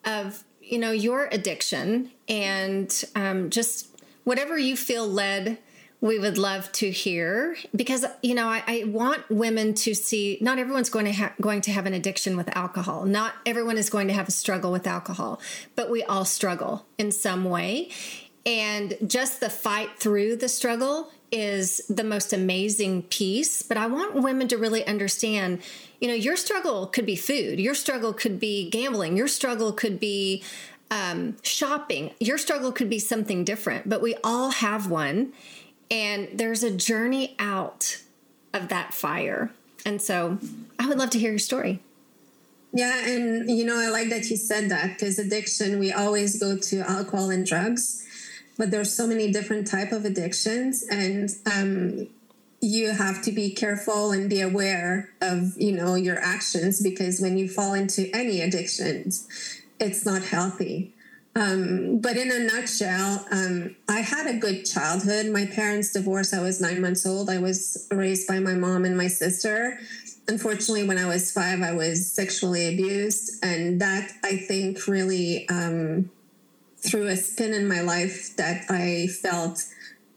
mm. 0.04 0.26
of 0.26 0.44
you 0.60 0.78
know 0.78 0.92
your 0.92 1.28
addiction 1.30 2.10
and 2.28 3.04
um, 3.14 3.50
just 3.50 3.88
whatever 4.24 4.56
you 4.56 4.76
feel 4.76 5.06
led 5.06 5.58
we 6.00 6.18
would 6.18 6.38
love 6.38 6.70
to 6.72 6.90
hear 6.90 7.56
because 7.76 8.06
you 8.22 8.34
know 8.34 8.48
I, 8.48 8.62
I, 8.66 8.84
want 8.86 9.28
women 9.28 9.74
to 9.74 9.94
see 9.94 10.38
not 10.40 10.58
everyone's 10.58 10.88
going 10.88 11.06
to 11.06 11.12
ha- 11.12 11.34
going 11.40 11.60
to 11.62 11.72
have 11.72 11.86
an 11.86 11.94
addiction 11.94 12.36
with 12.36 12.54
alcohol 12.56 13.04
not 13.04 13.34
everyone 13.44 13.76
is 13.76 13.90
going 13.90 14.08
to 14.08 14.14
have 14.14 14.28
a 14.28 14.32
struggle 14.32 14.72
with 14.72 14.86
alcohol 14.86 15.40
but 15.76 15.90
we 15.90 16.02
all 16.04 16.24
struggle 16.24 16.86
in 16.96 17.10
some 17.10 17.44
way 17.44 17.90
and 18.46 18.96
just 19.06 19.40
the 19.40 19.50
fight 19.50 19.98
through 19.98 20.36
the 20.36 20.48
struggle 20.48 21.10
is 21.32 21.80
the 21.88 22.04
most 22.04 22.32
amazing 22.32 23.02
piece, 23.04 23.62
but 23.62 23.76
I 23.76 23.86
want 23.86 24.14
women 24.14 24.48
to 24.48 24.58
really 24.58 24.84
understand, 24.86 25.60
you 26.00 26.08
know, 26.08 26.14
your 26.14 26.36
struggle 26.36 26.86
could 26.86 27.06
be 27.06 27.16
food, 27.16 27.60
your 27.60 27.74
struggle 27.74 28.12
could 28.12 28.40
be 28.40 28.68
gambling, 28.70 29.16
your 29.16 29.28
struggle 29.28 29.72
could 29.72 30.00
be 30.00 30.42
um, 30.90 31.36
shopping, 31.42 32.10
your 32.18 32.36
struggle 32.36 32.72
could 32.72 32.90
be 32.90 32.98
something 32.98 33.44
different, 33.44 33.88
but 33.88 34.02
we 34.02 34.16
all 34.24 34.50
have 34.50 34.90
one. 34.90 35.32
and 35.90 36.28
there's 36.32 36.62
a 36.62 36.70
journey 36.70 37.34
out 37.38 38.00
of 38.54 38.68
that 38.68 38.94
fire. 38.94 39.50
And 39.84 40.00
so 40.00 40.38
I 40.78 40.86
would 40.88 40.98
love 40.98 41.10
to 41.10 41.18
hear 41.18 41.30
your 41.30 41.38
story. 41.38 41.80
Yeah, 42.72 43.04
and 43.04 43.50
you 43.50 43.64
know, 43.64 43.76
I 43.76 43.88
like 43.88 44.10
that 44.10 44.30
you 44.30 44.36
said 44.36 44.70
that 44.70 44.90
because 44.90 45.18
addiction, 45.18 45.80
we 45.80 45.92
always 45.92 46.38
go 46.38 46.56
to 46.56 46.78
alcohol 46.88 47.30
and 47.30 47.44
drugs, 47.44 48.06
but 48.60 48.70
there's 48.70 48.94
so 48.94 49.06
many 49.06 49.32
different 49.32 49.66
type 49.66 49.90
of 49.90 50.04
addictions, 50.04 50.84
and 50.90 51.30
um, 51.50 52.06
you 52.60 52.90
have 52.90 53.22
to 53.22 53.32
be 53.32 53.54
careful 53.54 54.12
and 54.12 54.28
be 54.28 54.42
aware 54.42 55.08
of 55.22 55.56
you 55.56 55.72
know 55.72 55.94
your 55.94 56.18
actions 56.18 56.82
because 56.82 57.22
when 57.22 57.38
you 57.38 57.48
fall 57.48 57.72
into 57.72 58.10
any 58.14 58.42
addictions, 58.42 59.26
it's 59.80 60.04
not 60.04 60.22
healthy. 60.22 60.92
Um, 61.34 62.00
but 62.00 62.18
in 62.18 62.30
a 62.30 62.38
nutshell, 62.40 63.24
um, 63.30 63.76
I 63.88 64.00
had 64.00 64.26
a 64.26 64.34
good 64.34 64.66
childhood. 64.66 65.32
My 65.32 65.46
parents 65.46 65.94
divorced. 65.94 66.34
I 66.34 66.42
was 66.42 66.60
nine 66.60 66.82
months 66.82 67.06
old. 67.06 67.30
I 67.30 67.38
was 67.38 67.88
raised 67.90 68.28
by 68.28 68.40
my 68.40 68.52
mom 68.52 68.84
and 68.84 68.94
my 68.94 69.06
sister. 69.06 69.80
Unfortunately, 70.28 70.86
when 70.86 70.98
I 70.98 71.06
was 71.06 71.32
five, 71.32 71.62
I 71.62 71.72
was 71.72 72.12
sexually 72.12 72.68
abused. 72.74 73.42
And 73.42 73.80
that, 73.80 74.12
I 74.22 74.36
think, 74.36 74.86
really 74.86 75.48
um, 75.48 76.10
threw 76.90 77.06
a 77.06 77.16
spin 77.16 77.54
in 77.54 77.68
my 77.68 77.80
life 77.80 78.36
that 78.36 78.64
I 78.68 79.06
felt 79.06 79.64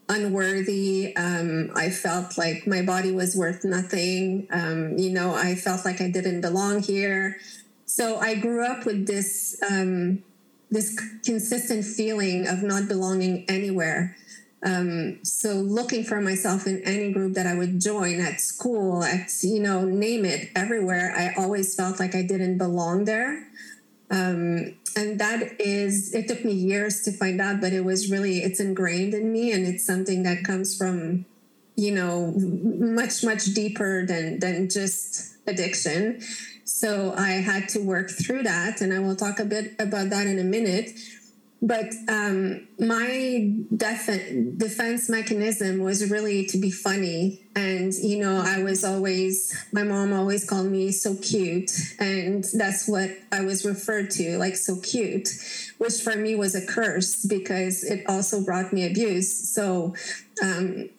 unworthy. 0.08 1.14
Um, 1.16 1.70
I 1.74 1.90
felt 1.90 2.36
like 2.36 2.66
my 2.66 2.82
body 2.82 3.12
was 3.12 3.36
worth 3.36 3.64
nothing. 3.64 4.46
Um, 4.50 4.98
you 4.98 5.10
know, 5.10 5.34
I 5.34 5.54
felt 5.54 5.84
like 5.84 6.00
I 6.00 6.10
didn't 6.10 6.40
belong 6.40 6.82
here. 6.82 7.38
So 7.86 8.18
I 8.18 8.34
grew 8.34 8.64
up 8.64 8.84
with 8.86 9.06
this 9.06 9.56
um, 9.70 10.22
this 10.70 10.98
consistent 11.24 11.84
feeling 11.84 12.48
of 12.48 12.62
not 12.62 12.88
belonging 12.88 13.44
anywhere. 13.48 14.16
Um, 14.64 15.22
so 15.22 15.54
looking 15.56 16.04
for 16.04 16.20
myself 16.20 16.66
in 16.66 16.82
any 16.84 17.12
group 17.12 17.34
that 17.34 17.46
I 17.46 17.54
would 17.54 17.80
join 17.80 18.20
at 18.20 18.40
school, 18.40 19.04
at 19.04 19.30
you 19.42 19.60
know, 19.60 19.84
name 19.84 20.24
it, 20.24 20.48
everywhere, 20.56 21.14
I 21.16 21.40
always 21.40 21.74
felt 21.74 22.00
like 22.00 22.14
I 22.14 22.22
didn't 22.22 22.58
belong 22.58 23.04
there. 23.04 23.46
Um, 24.10 24.74
and 24.96 25.18
that 25.18 25.60
is, 25.60 26.14
it 26.14 26.28
took 26.28 26.44
me 26.44 26.52
years 26.52 27.02
to 27.02 27.12
find 27.12 27.40
out, 27.40 27.60
but 27.60 27.72
it 27.72 27.84
was 27.84 28.10
really, 28.10 28.38
it's 28.38 28.60
ingrained 28.60 29.14
in 29.14 29.32
me, 29.32 29.50
and 29.52 29.66
it's 29.66 29.84
something 29.84 30.22
that 30.22 30.44
comes 30.44 30.76
from, 30.76 31.24
you 31.76 31.92
know, 31.92 32.32
much 32.36 33.24
much 33.24 33.46
deeper 33.46 34.06
than 34.06 34.38
than 34.38 34.68
just 34.68 35.36
addiction. 35.46 36.20
So 36.64 37.14
I 37.16 37.32
had 37.32 37.68
to 37.70 37.80
work 37.80 38.10
through 38.10 38.44
that, 38.44 38.80
and 38.80 38.92
I 38.92 39.00
will 39.00 39.16
talk 39.16 39.40
a 39.40 39.44
bit 39.44 39.74
about 39.78 40.10
that 40.10 40.26
in 40.26 40.38
a 40.38 40.44
minute. 40.44 40.90
But 41.66 41.94
um, 42.08 42.68
my 42.78 43.50
def- 43.74 44.58
defense 44.58 45.08
mechanism 45.08 45.78
was 45.78 46.10
really 46.10 46.44
to 46.48 46.58
be 46.58 46.70
funny. 46.70 47.40
And, 47.56 47.90
you 47.94 48.18
know, 48.18 48.42
I 48.44 48.62
was 48.62 48.84
always, 48.84 49.56
my 49.72 49.82
mom 49.82 50.12
always 50.12 50.46
called 50.46 50.66
me 50.66 50.92
so 50.92 51.14
cute. 51.14 51.70
And 51.98 52.44
that's 52.52 52.86
what 52.86 53.16
I 53.32 53.40
was 53.40 53.64
referred 53.64 54.10
to, 54.10 54.36
like 54.36 54.56
so 54.56 54.76
cute, 54.76 55.30
which 55.78 55.94
for 56.02 56.14
me 56.14 56.34
was 56.34 56.54
a 56.54 56.66
curse 56.66 57.24
because 57.24 57.82
it 57.82 58.04
also 58.10 58.44
brought 58.44 58.70
me 58.70 58.86
abuse. 58.86 59.32
So, 59.32 59.94
um, 60.42 60.90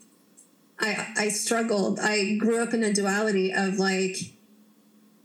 I, 0.79 1.13
I 1.15 1.29
struggled. 1.29 2.00
I 2.00 2.38
grew 2.38 2.63
up 2.63 2.74
in 2.74 2.84
a 2.84 2.91
duality 2.91 3.53
of 3.53 3.77
like 3.77 4.17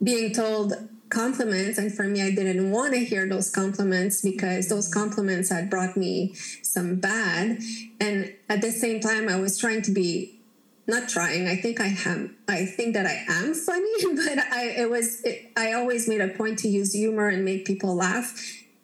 being 0.02 0.34
told 0.34 0.74
compliments 1.10 1.78
and 1.78 1.92
for 1.94 2.04
me 2.04 2.22
i 2.22 2.30
didn't 2.30 2.70
want 2.70 2.94
to 2.94 3.00
hear 3.00 3.28
those 3.28 3.50
compliments 3.50 4.22
because 4.22 4.68
those 4.68 4.92
compliments 4.92 5.50
had 5.50 5.68
brought 5.68 5.96
me 5.96 6.34
some 6.62 6.96
bad. 6.96 7.58
And 8.00 8.32
at 8.48 8.60
the 8.60 8.70
same 8.70 9.00
time 9.00 9.28
i 9.28 9.36
was 9.36 9.58
trying 9.58 9.82
to 9.82 9.90
be 9.90 10.38
not 10.86 11.08
trying 11.08 11.46
i 11.46 11.56
think 11.56 11.80
i 11.80 11.94
am 12.06 12.36
i 12.48 12.64
think 12.64 12.94
that 12.94 13.06
i 13.06 13.24
am 13.28 13.54
funny 13.68 13.92
but 14.14 14.38
i 14.52 14.64
it 14.76 14.90
was 14.90 15.22
it, 15.22 15.52
i 15.56 15.72
always 15.72 16.08
made 16.08 16.20
a 16.20 16.28
point 16.28 16.58
to 16.60 16.68
use 16.68 16.92
humor 16.92 17.28
and 17.28 17.44
make 17.44 17.64
people 17.64 17.94
laugh 17.94 18.34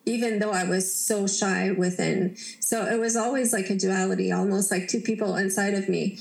even 0.04 0.38
though 0.38 0.52
i 0.52 0.64
was 0.64 0.94
so 0.94 1.26
shy 1.26 1.72
within. 1.72 2.36
So 2.60 2.86
it 2.86 2.98
was 2.98 3.16
always 3.16 3.52
like 3.52 3.70
a 3.70 3.76
duality 3.76 4.32
almost 4.32 4.70
like 4.70 4.88
two 4.88 5.00
people 5.00 5.36
inside 5.36 5.74
of 5.74 5.88
me. 5.88 6.18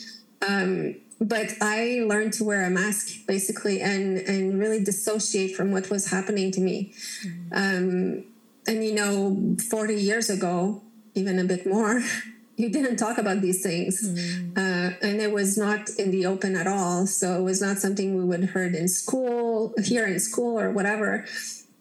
Um, 0.48 0.96
but 1.20 1.52
I 1.62 2.04
learned 2.06 2.34
to 2.34 2.44
wear 2.44 2.66
a 2.66 2.70
mask 2.70 3.26
basically 3.28 3.82
and 3.82 4.18
and 4.18 4.60
really 4.60 4.84
dissociate 4.84 5.56
from 5.56 5.72
what 5.72 5.90
was 5.90 6.12
happening 6.12 6.52
to 6.52 6.62
me. 6.62 6.94
Mm-hmm. 7.26 7.54
Um, 7.54 8.24
and 8.68 8.84
you 8.84 8.94
know, 8.94 9.56
40 9.70 9.96
years 9.96 10.30
ago, 10.30 10.82
even 11.14 11.40
a 11.40 11.44
bit 11.44 11.66
more, 11.68 12.02
you 12.58 12.70
didn't 12.70 12.98
talk 12.98 13.18
about 13.18 13.42
these 13.42 13.62
things, 13.62 14.08
mm-hmm. 14.08 14.58
uh, 14.58 14.92
and 15.02 15.22
it 15.22 15.32
was 15.32 15.58
not 15.58 15.90
in 15.98 16.12
the 16.12 16.26
open 16.26 16.56
at 16.56 16.68
all. 16.68 17.06
So 17.06 17.40
it 17.40 17.44
was 17.44 17.62
not 17.62 17.78
something 17.78 18.16
we 18.16 18.24
would 18.24 18.46
heard 18.46 18.76
in 18.76 18.88
school, 18.88 19.74
here 19.84 20.06
in 20.06 20.20
school, 20.20 20.60
or 20.60 20.72
whatever. 20.72 21.26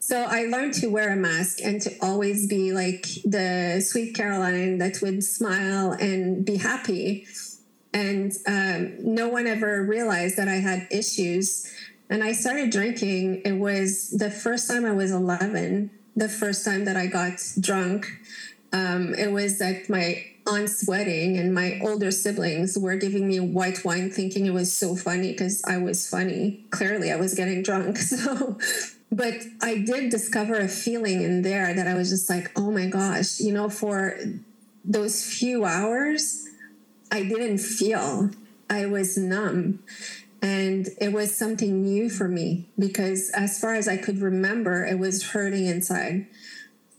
So 0.00 0.22
I 0.22 0.44
learned 0.44 0.74
to 0.74 0.88
wear 0.88 1.14
a 1.14 1.16
mask 1.16 1.60
and 1.64 1.80
to 1.80 1.90
always 2.02 2.46
be 2.46 2.72
like 2.72 3.06
the 3.24 3.80
sweet 3.80 4.14
Caroline 4.14 4.76
that 4.76 5.00
would 5.00 5.24
smile 5.24 5.92
and 5.92 6.44
be 6.44 6.56
happy 6.56 7.26
and 7.94 8.32
um, 8.46 8.96
no 8.98 9.28
one 9.28 9.46
ever 9.46 9.82
realized 9.84 10.36
that 10.36 10.48
I 10.48 10.56
had 10.56 10.88
issues. 10.90 11.72
And 12.10 12.22
I 12.22 12.32
started 12.32 12.70
drinking. 12.70 13.42
It 13.44 13.52
was 13.52 14.10
the 14.10 14.30
first 14.30 14.68
time 14.68 14.84
I 14.84 14.92
was 14.92 15.12
11, 15.12 15.90
the 16.16 16.28
first 16.28 16.64
time 16.64 16.84
that 16.84 16.96
I 16.96 17.06
got 17.06 17.40
drunk. 17.58 18.06
Um, 18.72 19.14
it 19.14 19.30
was 19.30 19.60
at 19.60 19.88
my 19.88 20.24
aunt's 20.46 20.86
wedding, 20.86 21.38
and 21.38 21.54
my 21.54 21.80
older 21.82 22.10
siblings 22.10 22.76
were 22.76 22.96
giving 22.96 23.28
me 23.28 23.38
white 23.40 23.84
wine, 23.84 24.10
thinking 24.10 24.44
it 24.44 24.52
was 24.52 24.76
so 24.76 24.96
funny 24.96 25.30
because 25.30 25.62
I 25.64 25.78
was 25.78 26.06
funny. 26.06 26.66
Clearly, 26.70 27.12
I 27.12 27.16
was 27.16 27.34
getting 27.34 27.62
drunk. 27.62 27.98
So, 28.14 28.58
but 29.12 29.34
I 29.62 29.78
did 29.78 30.10
discover 30.10 30.56
a 30.56 30.66
feeling 30.66 31.22
in 31.22 31.42
there 31.42 31.72
that 31.72 31.86
I 31.86 31.94
was 31.94 32.10
just 32.10 32.28
like, 32.28 32.50
oh 32.56 32.72
my 32.72 32.86
gosh, 32.86 33.38
you 33.38 33.52
know, 33.52 33.68
for 33.68 34.18
those 34.84 35.24
few 35.24 35.64
hours, 35.64 36.43
I 37.10 37.22
didn't 37.22 37.58
feel. 37.58 38.30
I 38.68 38.86
was 38.86 39.16
numb. 39.16 39.82
And 40.42 40.88
it 41.00 41.12
was 41.12 41.34
something 41.34 41.82
new 41.82 42.10
for 42.10 42.28
me 42.28 42.68
because, 42.78 43.30
as 43.30 43.58
far 43.58 43.74
as 43.74 43.88
I 43.88 43.96
could 43.96 44.18
remember, 44.18 44.84
it 44.84 44.98
was 44.98 45.30
hurting 45.30 45.66
inside. 45.66 46.26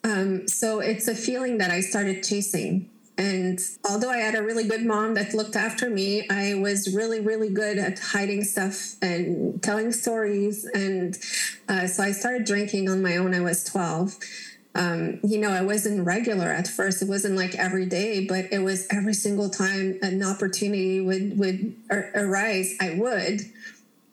Um, 0.04 0.48
so 0.48 0.80
it's 0.80 1.08
a 1.08 1.16
feeling 1.16 1.60
that 1.60 1.70
I 1.70 1.82
started 1.82 2.24
chasing. 2.24 2.90
And 3.18 3.60
although 3.88 4.10
I 4.10 4.18
had 4.18 4.36
a 4.36 4.44
really 4.44 4.68
good 4.68 4.86
mom 4.86 5.14
that 5.14 5.34
looked 5.34 5.56
after 5.56 5.90
me, 5.90 6.28
I 6.30 6.56
was 6.56 6.94
really, 6.94 7.22
really 7.22 7.50
good 7.50 7.78
at 7.78 8.00
hiding 8.00 8.44
stuff 8.44 8.96
and 9.02 9.62
telling 9.64 9.92
stories. 9.92 10.66
And 10.74 11.18
uh, 11.70 11.88
so 11.88 12.04
I 12.04 12.12
started 12.12 12.46
drinking 12.46 12.90
on 12.90 13.02
my 13.02 13.18
own. 13.18 13.34
I 13.34 13.42
was 13.42 13.64
12 13.64 14.18
um, 14.75 15.20
you 15.24 15.39
know, 15.39 15.51
I 15.51 15.62
wasn't 15.62 16.05
regular 16.05 16.48
at 16.48 16.67
first. 16.67 17.01
It 17.01 17.08
wasn't 17.08 17.38
like 17.38 17.55
every 17.55 17.86
day, 17.86 18.25
but 18.25 18.51
it 18.51 18.60
was 18.60 18.88
every 18.91 19.13
single 19.13 19.50
time 19.50 19.98
an 20.01 20.22
opportunity 20.22 21.00
would 21.00 21.39
would 21.39 21.75
arise, 21.89 22.75
I 22.82 22.96
would, 22.96 23.41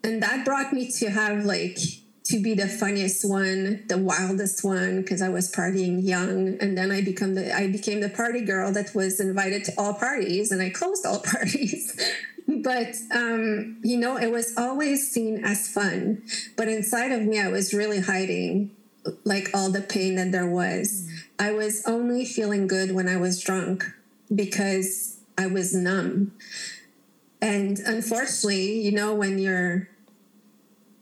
and 0.03 0.23
that 0.23 0.45
brought 0.45 0.71
me 0.71 0.89
to 0.99 1.09
have 1.09 1.43
like 1.43 1.77
to 2.25 2.41
be 2.41 2.53
the 2.53 2.69
funniest 2.69 3.29
one, 3.29 3.83
the 3.89 3.97
wildest 3.97 4.63
one, 4.63 5.01
because 5.01 5.21
I 5.21 5.27
was 5.27 5.51
partying 5.51 6.01
young, 6.01 6.57
and 6.61 6.77
then 6.77 6.91
I 6.91 7.01
become 7.01 7.35
the 7.35 7.53
I 7.53 7.67
became 7.67 7.99
the 7.99 8.09
party 8.09 8.41
girl 8.41 8.71
that 8.71 8.95
was 8.95 9.19
invited 9.19 9.65
to 9.65 9.73
all 9.77 9.93
parties, 9.93 10.53
and 10.53 10.61
I 10.61 10.69
closed 10.69 11.05
all 11.05 11.19
parties. 11.25 11.99
but 12.47 12.95
um, 13.13 13.79
you 13.83 13.97
know, 13.97 14.15
it 14.15 14.31
was 14.31 14.53
always 14.57 15.11
seen 15.11 15.43
as 15.43 15.67
fun, 15.67 16.23
but 16.55 16.69
inside 16.69 17.11
of 17.11 17.23
me, 17.23 17.37
I 17.37 17.49
was 17.49 17.73
really 17.73 17.99
hiding 17.99 18.71
like 19.23 19.49
all 19.53 19.69
the 19.69 19.81
pain 19.81 20.15
that 20.15 20.31
there 20.31 20.47
was. 20.47 21.07
Mm. 21.07 21.23
I 21.39 21.51
was 21.51 21.83
only 21.85 22.25
feeling 22.25 22.67
good 22.67 22.93
when 22.93 23.07
I 23.07 23.17
was 23.17 23.41
drunk 23.41 23.85
because 24.33 25.17
I 25.37 25.47
was 25.47 25.73
numb. 25.73 26.33
And 27.41 27.79
unfortunately, 27.79 28.79
you 28.79 28.93
know, 28.93 29.13
when 29.13 29.37
you're, 29.37 29.89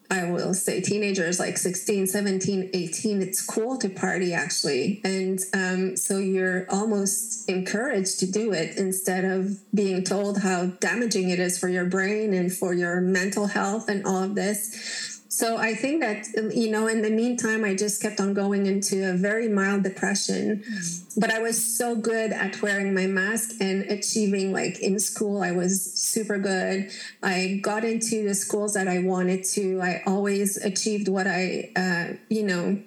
I 0.09 0.29
will 0.29 0.53
say 0.53 0.81
teenagers 0.81 1.39
like 1.39 1.57
16, 1.57 2.07
17, 2.07 2.71
18, 2.73 3.21
it's 3.21 3.45
cool 3.45 3.77
to 3.77 3.87
party 3.87 4.33
actually. 4.33 5.01
And 5.03 5.39
um, 5.53 5.95
so 5.95 6.17
you're 6.17 6.65
almost 6.69 7.47
encouraged 7.47 8.19
to 8.21 8.31
do 8.31 8.51
it 8.51 8.75
instead 8.77 9.23
of 9.23 9.59
being 9.73 10.03
told 10.03 10.39
how 10.39 10.65
damaging 10.65 11.29
it 11.29 11.39
is 11.39 11.59
for 11.59 11.69
your 11.69 11.85
brain 11.85 12.33
and 12.33 12.51
for 12.51 12.73
your 12.73 12.99
mental 12.99 13.45
health 13.45 13.87
and 13.87 14.05
all 14.05 14.23
of 14.23 14.35
this. 14.35 15.10
So 15.33 15.55
I 15.55 15.75
think 15.75 16.01
that, 16.01 16.27
you 16.53 16.69
know, 16.69 16.87
in 16.87 17.01
the 17.01 17.09
meantime, 17.09 17.63
I 17.63 17.73
just 17.73 18.01
kept 18.01 18.19
on 18.19 18.33
going 18.33 18.65
into 18.65 19.09
a 19.09 19.13
very 19.13 19.47
mild 19.47 19.81
depression. 19.81 20.57
Mm-hmm. 20.57 21.19
But 21.21 21.31
I 21.31 21.39
was 21.39 21.77
so 21.77 21.95
good 21.95 22.33
at 22.33 22.61
wearing 22.61 22.93
my 22.93 23.07
mask 23.07 23.51
and 23.61 23.83
achieving, 23.83 24.51
like 24.51 24.81
in 24.81 24.99
school, 24.99 25.41
I 25.41 25.51
was 25.51 25.93
super 25.93 26.37
good. 26.37 26.91
I 27.23 27.61
got 27.63 27.85
into 27.85 28.27
the 28.27 28.35
schools 28.35 28.73
that 28.73 28.89
I 28.89 28.99
wanted 28.99 29.45
to. 29.55 29.79
I 29.79 30.03
always 30.05 30.57
achieved 30.57 31.07
what 31.07 31.27
I, 31.27 31.71
uh, 31.77 32.17
you 32.27 32.43
know, 32.43 32.81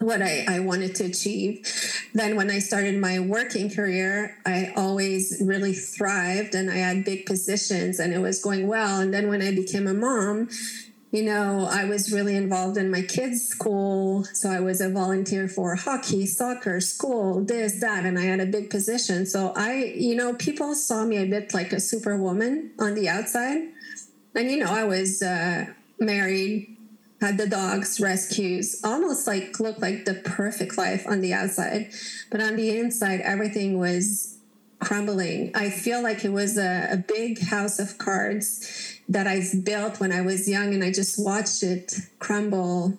what 0.00 0.20
I, 0.20 0.46
I 0.48 0.58
wanted 0.58 0.96
to 0.96 1.04
achieve. 1.04 1.64
Then, 2.12 2.34
when 2.34 2.50
I 2.50 2.58
started 2.58 3.00
my 3.00 3.20
working 3.20 3.70
career, 3.70 4.36
I 4.44 4.72
always 4.76 5.40
really 5.40 5.74
thrived 5.74 6.56
and 6.56 6.70
I 6.70 6.76
had 6.76 7.04
big 7.04 7.24
positions 7.24 8.00
and 8.00 8.12
it 8.12 8.18
was 8.18 8.42
going 8.42 8.66
well. 8.66 9.00
And 9.00 9.14
then, 9.14 9.28
when 9.28 9.42
I 9.42 9.54
became 9.54 9.86
a 9.86 9.94
mom, 9.94 10.48
you 11.10 11.22
know, 11.22 11.66
I 11.70 11.86
was 11.86 12.12
really 12.12 12.36
involved 12.36 12.76
in 12.76 12.90
my 12.90 13.00
kids' 13.00 13.46
school. 13.46 14.24
So 14.24 14.50
I 14.50 14.60
was 14.60 14.80
a 14.80 14.90
volunteer 14.90 15.48
for 15.48 15.74
hockey, 15.74 16.26
soccer, 16.26 16.80
school, 16.80 17.42
this, 17.42 17.80
that, 17.80 18.04
and 18.04 18.18
I 18.18 18.24
had 18.24 18.40
a 18.40 18.46
big 18.46 18.68
position. 18.68 19.24
So 19.24 19.52
I, 19.56 19.94
you 19.96 20.14
know, 20.14 20.34
people 20.34 20.74
saw 20.74 21.04
me 21.04 21.16
a 21.16 21.26
bit 21.26 21.54
like 21.54 21.72
a 21.72 21.80
superwoman 21.80 22.72
on 22.78 22.94
the 22.94 23.08
outside. 23.08 23.68
And, 24.34 24.50
you 24.50 24.58
know, 24.58 24.70
I 24.70 24.84
was 24.84 25.22
uh, 25.22 25.66
married, 25.98 26.76
had 27.22 27.38
the 27.38 27.46
dogs, 27.46 27.98
rescues, 28.00 28.78
almost 28.84 29.26
like 29.26 29.58
looked 29.58 29.80
like 29.80 30.04
the 30.04 30.14
perfect 30.14 30.76
life 30.76 31.06
on 31.08 31.22
the 31.22 31.32
outside. 31.32 31.90
But 32.30 32.42
on 32.42 32.56
the 32.56 32.78
inside, 32.78 33.22
everything 33.22 33.78
was 33.78 34.36
crumbling. 34.78 35.52
I 35.54 35.70
feel 35.70 36.02
like 36.02 36.24
it 36.24 36.32
was 36.32 36.58
a, 36.58 36.88
a 36.92 36.96
big 36.98 37.40
house 37.40 37.78
of 37.78 37.96
cards 37.96 38.97
that 39.08 39.26
I've 39.26 39.64
built 39.64 40.00
when 40.00 40.12
I 40.12 40.20
was 40.20 40.48
young, 40.48 40.74
and 40.74 40.84
I 40.84 40.92
just 40.92 41.18
watched 41.18 41.62
it 41.62 41.94
crumble 42.18 42.98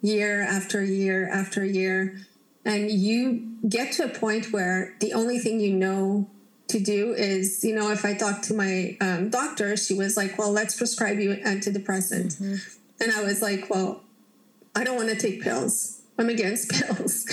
year 0.00 0.42
after 0.42 0.82
year 0.84 1.28
after 1.28 1.64
year. 1.64 2.20
And 2.64 2.90
you 2.90 3.56
get 3.68 3.92
to 3.92 4.04
a 4.04 4.08
point 4.08 4.52
where 4.52 4.94
the 5.00 5.14
only 5.14 5.38
thing 5.38 5.60
you 5.60 5.74
know 5.74 6.28
to 6.68 6.78
do 6.78 7.14
is, 7.14 7.64
you 7.64 7.74
know, 7.74 7.90
if 7.90 8.04
I 8.04 8.14
talked 8.14 8.44
to 8.44 8.54
my 8.54 8.96
um, 9.00 9.30
doctor, 9.30 9.76
she 9.76 9.94
was 9.94 10.16
like, 10.16 10.38
well, 10.38 10.52
let's 10.52 10.76
prescribe 10.76 11.18
you 11.18 11.36
antidepressant. 11.36 12.38
Mm-hmm. 12.38 12.54
And 13.00 13.12
I 13.12 13.22
was 13.22 13.40
like, 13.40 13.70
well, 13.70 14.02
I 14.76 14.84
don't 14.84 14.96
want 14.96 15.08
to 15.08 15.16
take 15.16 15.42
pills. 15.42 16.02
I'm 16.18 16.28
against 16.28 16.70
pills. 16.86 17.26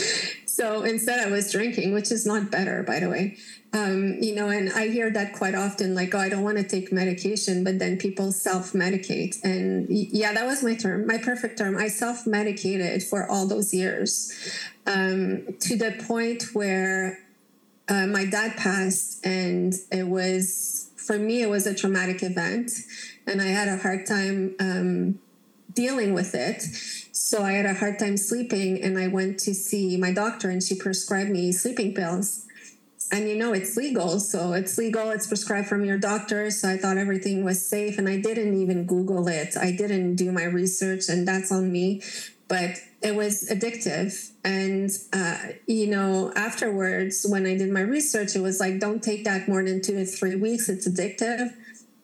So 0.56 0.84
instead, 0.84 1.20
I 1.20 1.30
was 1.30 1.52
drinking, 1.52 1.92
which 1.92 2.14
is 2.14 2.26
not 2.26 2.50
better, 2.50 2.82
by 2.82 3.02
the 3.02 3.10
way. 3.10 3.36
Um, 3.74 4.20
you 4.22 4.34
know, 4.34 4.48
and 4.48 4.72
I 4.72 4.88
hear 4.88 5.10
that 5.10 5.34
quite 5.34 5.54
often, 5.54 5.94
like, 5.94 6.16
oh, 6.16 6.18
I 6.18 6.30
don't 6.30 6.44
want 6.44 6.56
to 6.56 6.64
take 6.64 6.94
medication, 6.94 7.66
but 7.66 7.78
then 7.78 7.98
people 7.98 8.32
self 8.32 8.72
medicate. 8.72 9.36
And 9.44 9.86
yeah, 9.90 10.32
that 10.32 10.46
was 10.46 10.64
my 10.64 10.76
term, 10.76 11.08
my 11.08 11.18
perfect 11.18 11.58
term. 11.58 11.76
I 11.76 11.90
self 11.90 12.26
medicated 12.26 13.04
for 13.04 13.30
all 13.30 13.48
those 13.48 13.74
years 13.74 14.32
um, 14.88 15.46
to 15.60 15.76
the 15.76 16.02
point 16.08 16.44
where 16.54 17.20
uh, 17.90 18.08
my 18.08 18.24
dad 18.24 18.56
passed, 18.56 19.26
and 19.26 19.74
it 19.92 20.08
was, 20.08 20.90
for 20.96 21.20
me, 21.20 21.42
it 21.42 21.50
was 21.50 21.68
a 21.68 21.76
traumatic 21.76 22.24
event. 22.24 22.72
And 23.28 23.42
I 23.42 23.48
had 23.48 23.68
a 23.68 23.76
hard 23.76 24.06
time 24.06 24.56
um, 24.62 25.20
dealing 25.74 26.14
with 26.14 26.34
it. 26.34 26.64
So 27.16 27.44
I 27.44 27.54
had 27.54 27.66
a 27.66 27.74
hard 27.74 27.98
time 27.98 28.18
sleeping, 28.18 28.84
and 28.84 29.00
I 29.00 29.08
went 29.08 29.40
to 29.40 29.54
see 29.54 29.96
my 29.96 30.12
doctor, 30.12 30.50
and 30.50 30.62
she 30.62 30.76
prescribed 30.76 31.30
me 31.30 31.54
sleeping 31.54 31.94
pills. 31.94 32.46
And 33.10 33.30
you 33.30 33.38
know 33.38 33.54
it's 33.54 33.78
legal. 33.78 34.20
So 34.20 34.52
it's 34.52 34.78
legal. 34.78 35.12
It's 35.12 35.26
prescribed 35.26 35.70
from 35.70 35.86
your 35.86 35.98
doctor. 35.98 36.52
So 36.52 36.68
i 36.68 36.78
thought 36.78 36.98
everything 36.98 37.46
was 37.46 37.66
safe 37.66 37.98
and 37.98 38.10
i 38.10 38.20
didn't 38.20 38.60
even 38.60 38.86
google 38.86 39.28
it. 39.28 39.56
I 39.56 39.72
didn't 39.72 40.16
do 40.16 40.32
my 40.32 40.44
research 40.44 41.08
and 41.08 41.28
that's 41.28 41.52
on 41.52 41.72
me. 41.72 42.02
But 42.48 42.78
it 43.02 43.16
was 43.16 43.48
addictive. 43.50 44.32
And 44.44 44.90
uh, 45.14 45.54
you 45.68 45.88
know 45.88 46.34
afterwards 46.36 47.26
when 47.30 47.46
i 47.46 47.56
did 47.56 47.70
my 47.70 47.82
research 47.82 48.36
it 48.36 48.42
was 48.42 48.60
like 48.60 48.80
don't 48.80 49.04
take 49.04 49.24
that 49.24 49.48
more 49.48 49.64
than 49.64 49.82
two 49.82 49.94
to 49.94 50.06
three 50.06 50.36
weeks. 50.36 50.68
It's 50.68 50.88
addictive. 50.88 51.54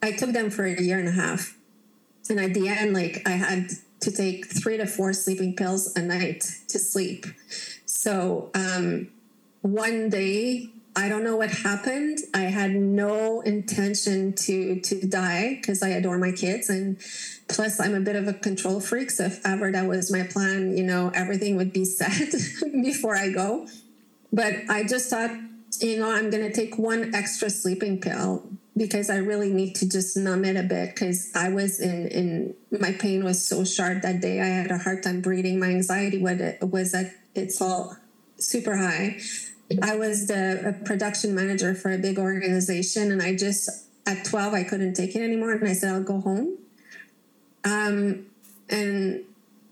I 0.03 0.11
took 0.11 0.31
them 0.31 0.51
for 0.51 0.65
a 0.65 0.79
year 0.79 0.99
and 0.99 1.07
a 1.07 1.13
half. 1.13 1.57
And 2.29 2.39
at 2.39 2.53
the 2.53 2.69
end 2.69 2.93
like 2.93 3.23
i 3.25 3.31
had 3.31 3.71
to 4.01 4.11
take 4.11 4.47
three 4.47 4.77
to 4.77 4.85
four 4.85 5.13
sleeping 5.13 5.55
pills 5.55 5.95
a 5.95 6.01
night 6.01 6.41
to 6.67 6.77
sleep 6.77 7.25
so 7.85 8.49
um, 8.55 9.09
one 9.61 10.09
day 10.09 10.69
I 10.95 11.07
don't 11.07 11.23
know 11.23 11.37
what 11.37 11.51
happened. 11.51 12.19
I 12.33 12.41
had 12.41 12.71
no 12.71 13.41
intention 13.41 14.33
to 14.33 14.81
to 14.81 15.07
die 15.07 15.55
because 15.55 15.81
I 15.81 15.89
adore 15.89 16.17
my 16.17 16.31
kids 16.31 16.69
and 16.69 16.97
plus 17.47 17.79
I'm 17.79 17.95
a 17.95 18.01
bit 18.01 18.15
of 18.15 18.27
a 18.27 18.33
control 18.33 18.81
freak. 18.81 19.09
So 19.11 19.25
if 19.25 19.45
ever 19.45 19.71
that 19.71 19.87
was 19.87 20.11
my 20.11 20.23
plan, 20.23 20.75
you 20.75 20.83
know, 20.83 21.11
everything 21.13 21.55
would 21.55 21.71
be 21.71 21.85
set 21.99 22.31
before 22.83 23.15
I 23.15 23.29
go. 23.29 23.67
But 24.33 24.55
I 24.69 24.83
just 24.83 25.09
thought, 25.09 25.31
you 25.79 25.99
know, 25.99 26.11
I'm 26.11 26.29
gonna 26.29 26.51
take 26.51 26.77
one 26.77 27.15
extra 27.15 27.49
sleeping 27.49 28.01
pill 28.01 28.43
because 28.75 29.09
I 29.09 29.17
really 29.17 29.51
need 29.51 29.75
to 29.75 29.89
just 29.89 30.15
numb 30.15 30.45
it 30.45 30.55
a 30.55 30.63
bit 30.63 30.95
because 30.95 31.31
I 31.35 31.49
was 31.49 31.79
in 31.79 32.07
in 32.07 32.55
my 32.79 32.93
pain 32.93 33.23
was 33.23 33.45
so 33.45 33.63
sharp 33.63 34.01
that 34.03 34.21
day. 34.21 34.39
I 34.39 34.45
had 34.45 34.71
a 34.71 34.77
hard 34.77 35.03
time 35.03 35.21
breathing. 35.21 35.59
My 35.59 35.67
anxiety 35.67 36.17
was 36.17 36.93
at 36.93 37.13
its 37.35 37.61
all 37.61 37.97
super 38.37 38.77
high. 38.77 39.19
I 39.81 39.95
was 39.95 40.27
the 40.27 40.75
production 40.85 41.35
manager 41.35 41.75
for 41.75 41.91
a 41.91 41.97
big 41.97 42.17
organization, 42.17 43.11
and 43.11 43.21
I 43.21 43.35
just 43.35 43.69
at 44.05 44.25
twelve 44.25 44.53
I 44.53 44.63
couldn't 44.63 44.93
take 44.93 45.15
it 45.15 45.21
anymore, 45.21 45.51
and 45.51 45.67
I 45.67 45.73
said 45.73 45.93
I'll 45.93 46.03
go 46.03 46.21
home. 46.21 46.57
Um, 47.63 48.25
and 48.69 49.23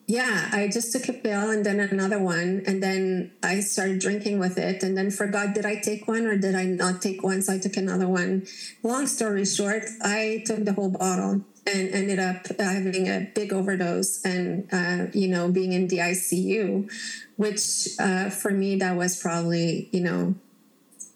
yeah, 0.09 0.49
I 0.51 0.67
just 0.69 0.91
took 0.91 1.07
a 1.07 1.13
pill 1.13 1.51
and 1.51 1.63
then 1.63 1.79
another 1.79 2.17
one, 2.17 2.63
and 2.65 2.81
then 2.81 3.31
I 3.43 3.59
started 3.59 3.99
drinking 3.99 4.39
with 4.39 4.57
it, 4.57 4.81
and 4.81 4.97
then 4.97 5.11
forgot 5.11 5.53
did 5.53 5.67
I 5.67 5.75
take 5.75 6.07
one 6.07 6.25
or 6.25 6.35
did 6.35 6.55
I 6.55 6.65
not 6.65 6.99
take 6.99 7.21
one? 7.21 7.43
So 7.43 7.53
I 7.53 7.59
took 7.59 7.77
another 7.77 8.07
one. 8.07 8.47
Long 8.81 9.05
story 9.05 9.45
short, 9.45 9.83
I 10.01 10.41
took 10.47 10.65
the 10.65 10.73
whole 10.73 10.89
bottle 10.89 11.45
and 11.67 11.89
ended 11.93 12.17
up 12.17 12.47
having 12.57 13.07
a 13.07 13.29
big 13.35 13.53
overdose 13.53 14.25
and 14.25 14.67
uh, 14.73 15.11
you 15.13 15.27
know 15.27 15.51
being 15.51 15.73
in 15.73 15.87
the 15.87 15.99
ICU, 15.99 16.89
which 17.35 17.89
uh, 17.99 18.31
for 18.31 18.49
me 18.49 18.77
that 18.77 18.97
was 18.97 19.21
probably 19.21 19.89
you 19.91 20.01
know 20.01 20.33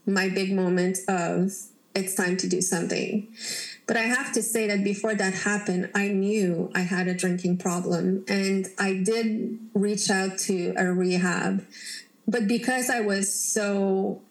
my 0.06 0.30
big 0.30 0.54
moment 0.54 1.00
of 1.08 1.52
it's 1.96 2.14
time 2.14 2.38
to 2.38 2.48
do 2.48 2.62
something. 2.62 3.28
But 3.86 3.98
I 3.98 4.04
have 4.04 4.32
to 4.34 4.42
say 4.42 4.68
that 4.68 4.84
before 4.84 5.14
that 5.16 5.34
happened, 5.34 5.90
I 5.94 6.08
knew 6.08 6.72
I 6.74 6.82
had 6.82 7.08
a 7.08 7.14
drinking 7.14 7.58
problem 7.58 8.24
and 8.28 8.68
I 8.80 9.02
did 9.04 9.60
reach 9.74 10.10
out 10.10 10.38
to 10.40 10.74
a 10.78 10.86
rehab. 10.86 11.66
But 12.28 12.48
because 12.48 12.90
I 12.90 13.02
was 13.02 13.34
so 13.34 14.22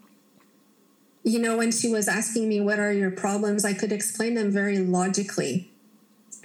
you 1.25 1.39
know, 1.39 1.57
when 1.57 1.71
she 1.71 1.89
was 1.89 2.09
asking 2.09 2.49
me, 2.49 2.61
What 2.61 2.79
are 2.79 2.93
your 2.93 3.11
problems? 3.11 3.65
I 3.65 3.75
could 3.75 3.93
explain 3.93 4.35
them 4.35 4.51
very 4.51 4.79
logically 4.79 5.72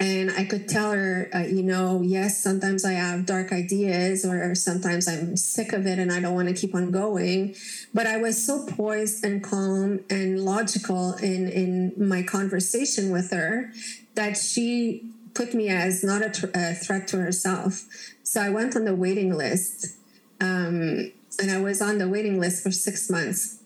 and 0.00 0.30
I 0.30 0.44
could 0.44 0.68
tell 0.68 0.92
her, 0.92 1.28
uh, 1.34 1.40
you 1.40 1.62
know, 1.62 2.02
yes, 2.02 2.40
sometimes 2.40 2.84
I 2.84 2.92
have 2.92 3.26
dark 3.26 3.52
ideas, 3.52 4.24
or 4.24 4.54
sometimes 4.54 5.08
I'm 5.08 5.36
sick 5.36 5.72
of 5.72 5.86
it 5.86 5.98
and 5.98 6.12
I 6.12 6.20
don't 6.20 6.34
want 6.34 6.48
to 6.48 6.54
keep 6.54 6.74
on 6.74 6.92
going. 6.92 7.56
But 7.92 8.06
I 8.06 8.16
was 8.18 8.44
so 8.44 8.64
poised 8.64 9.24
and 9.24 9.42
calm 9.42 10.00
and 10.08 10.44
logical 10.44 11.14
in 11.14 11.48
in 11.48 11.92
my 11.96 12.22
conversation 12.22 13.10
with 13.10 13.32
her 13.32 13.72
that 14.14 14.36
she 14.36 15.02
put 15.34 15.52
me 15.52 15.68
as 15.68 16.04
not 16.04 16.22
a, 16.22 16.50
a 16.54 16.74
threat 16.74 17.08
to 17.08 17.18
herself. 17.18 17.84
So 18.22 18.40
I 18.40 18.50
went 18.50 18.76
on 18.76 18.84
the 18.84 18.94
waiting 18.94 19.34
list, 19.34 19.96
um, 20.40 21.10
and 21.40 21.50
I 21.50 21.60
was 21.60 21.82
on 21.82 21.98
the 21.98 22.08
waiting 22.08 22.38
list 22.38 22.62
for 22.62 22.70
six 22.70 23.10
months. 23.10 23.58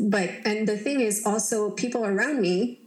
But 0.00 0.30
and 0.44 0.66
the 0.66 0.76
thing 0.76 0.98
is, 0.98 1.24
also 1.24 1.70
people 1.70 2.04
around 2.04 2.40
me 2.40 2.80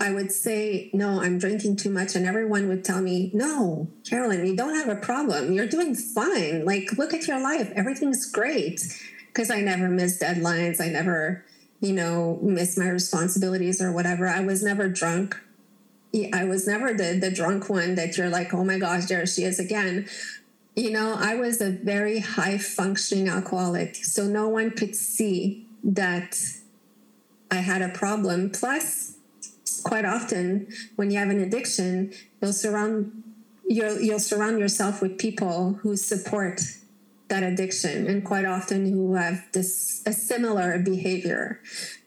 I 0.00 0.12
would 0.12 0.30
say, 0.30 0.90
no, 0.92 1.22
I'm 1.22 1.38
drinking 1.38 1.76
too 1.76 1.90
much. 1.90 2.14
And 2.14 2.24
everyone 2.24 2.68
would 2.68 2.84
tell 2.84 3.00
me, 3.00 3.30
no, 3.34 3.88
Caroline, 4.08 4.46
you 4.46 4.56
don't 4.56 4.74
have 4.74 4.88
a 4.88 5.00
problem. 5.00 5.52
You're 5.52 5.66
doing 5.66 5.94
fine. 5.94 6.64
Like, 6.64 6.96
look 6.96 7.12
at 7.12 7.26
your 7.26 7.40
life. 7.40 7.72
Everything's 7.74 8.30
great. 8.30 8.80
Because 9.26 9.50
I 9.50 9.60
never 9.60 9.88
missed 9.88 10.22
deadlines. 10.22 10.80
I 10.80 10.88
never, 10.88 11.44
you 11.80 11.92
know, 11.92 12.38
missed 12.42 12.78
my 12.78 12.88
responsibilities 12.88 13.82
or 13.82 13.90
whatever. 13.90 14.28
I 14.28 14.40
was 14.40 14.62
never 14.62 14.88
drunk. 14.88 15.36
I 16.32 16.44
was 16.44 16.66
never 16.66 16.94
the, 16.94 17.18
the 17.20 17.30
drunk 17.30 17.68
one 17.68 17.96
that 17.96 18.16
you're 18.16 18.30
like, 18.30 18.54
oh 18.54 18.64
my 18.64 18.78
gosh, 18.78 19.06
there 19.06 19.26
she 19.26 19.42
is 19.42 19.58
again. 19.58 20.08
You 20.74 20.90
know, 20.92 21.16
I 21.18 21.34
was 21.34 21.60
a 21.60 21.70
very 21.70 22.20
high 22.20 22.56
functioning 22.56 23.28
alcoholic. 23.28 23.96
So 23.96 24.24
no 24.24 24.48
one 24.48 24.70
could 24.70 24.94
see 24.94 25.66
that 25.82 26.40
I 27.50 27.56
had 27.56 27.82
a 27.82 27.88
problem. 27.90 28.50
Plus, 28.50 29.17
quite 29.80 30.04
often 30.04 30.68
when 30.96 31.10
you 31.10 31.18
have 31.18 31.30
an 31.30 31.40
addiction, 31.40 32.12
you'll 32.40 32.52
surround 32.52 33.22
you'll 33.66 34.00
you'll 34.00 34.18
surround 34.18 34.58
yourself 34.58 35.02
with 35.02 35.18
people 35.18 35.74
who 35.82 35.96
support 35.96 36.60
that 37.28 37.42
addiction 37.42 38.06
and 38.06 38.24
quite 38.24 38.46
often 38.46 38.86
who 38.86 39.14
have 39.14 39.44
this 39.52 40.02
a 40.06 40.12
similar 40.12 40.78
behavior. 40.78 41.60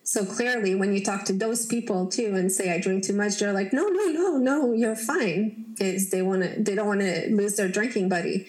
So 0.04 0.26
clearly 0.26 0.76
when 0.76 0.94
you 0.94 1.04
talk 1.04 1.24
to 1.26 1.34
those 1.34 1.66
people 1.66 2.08
too 2.08 2.34
and 2.36 2.52
say 2.52 2.74
I 2.74 2.80
drink 2.80 3.04
too 3.04 3.14
much, 3.14 3.40
they're 3.40 3.54
like, 3.54 3.72
no, 3.72 3.88
no, 3.88 4.08
no, 4.08 4.38
no, 4.38 4.74
you're 4.74 4.96
fine. 4.96 5.74
Because 5.78 6.10
they 6.10 6.22
wanna 6.22 6.56
they 6.58 6.76
don't 6.76 6.88
want 6.88 7.02
to 7.02 7.30
lose 7.34 7.56
their 7.56 7.70
drinking 7.70 8.10
buddy. 8.10 8.48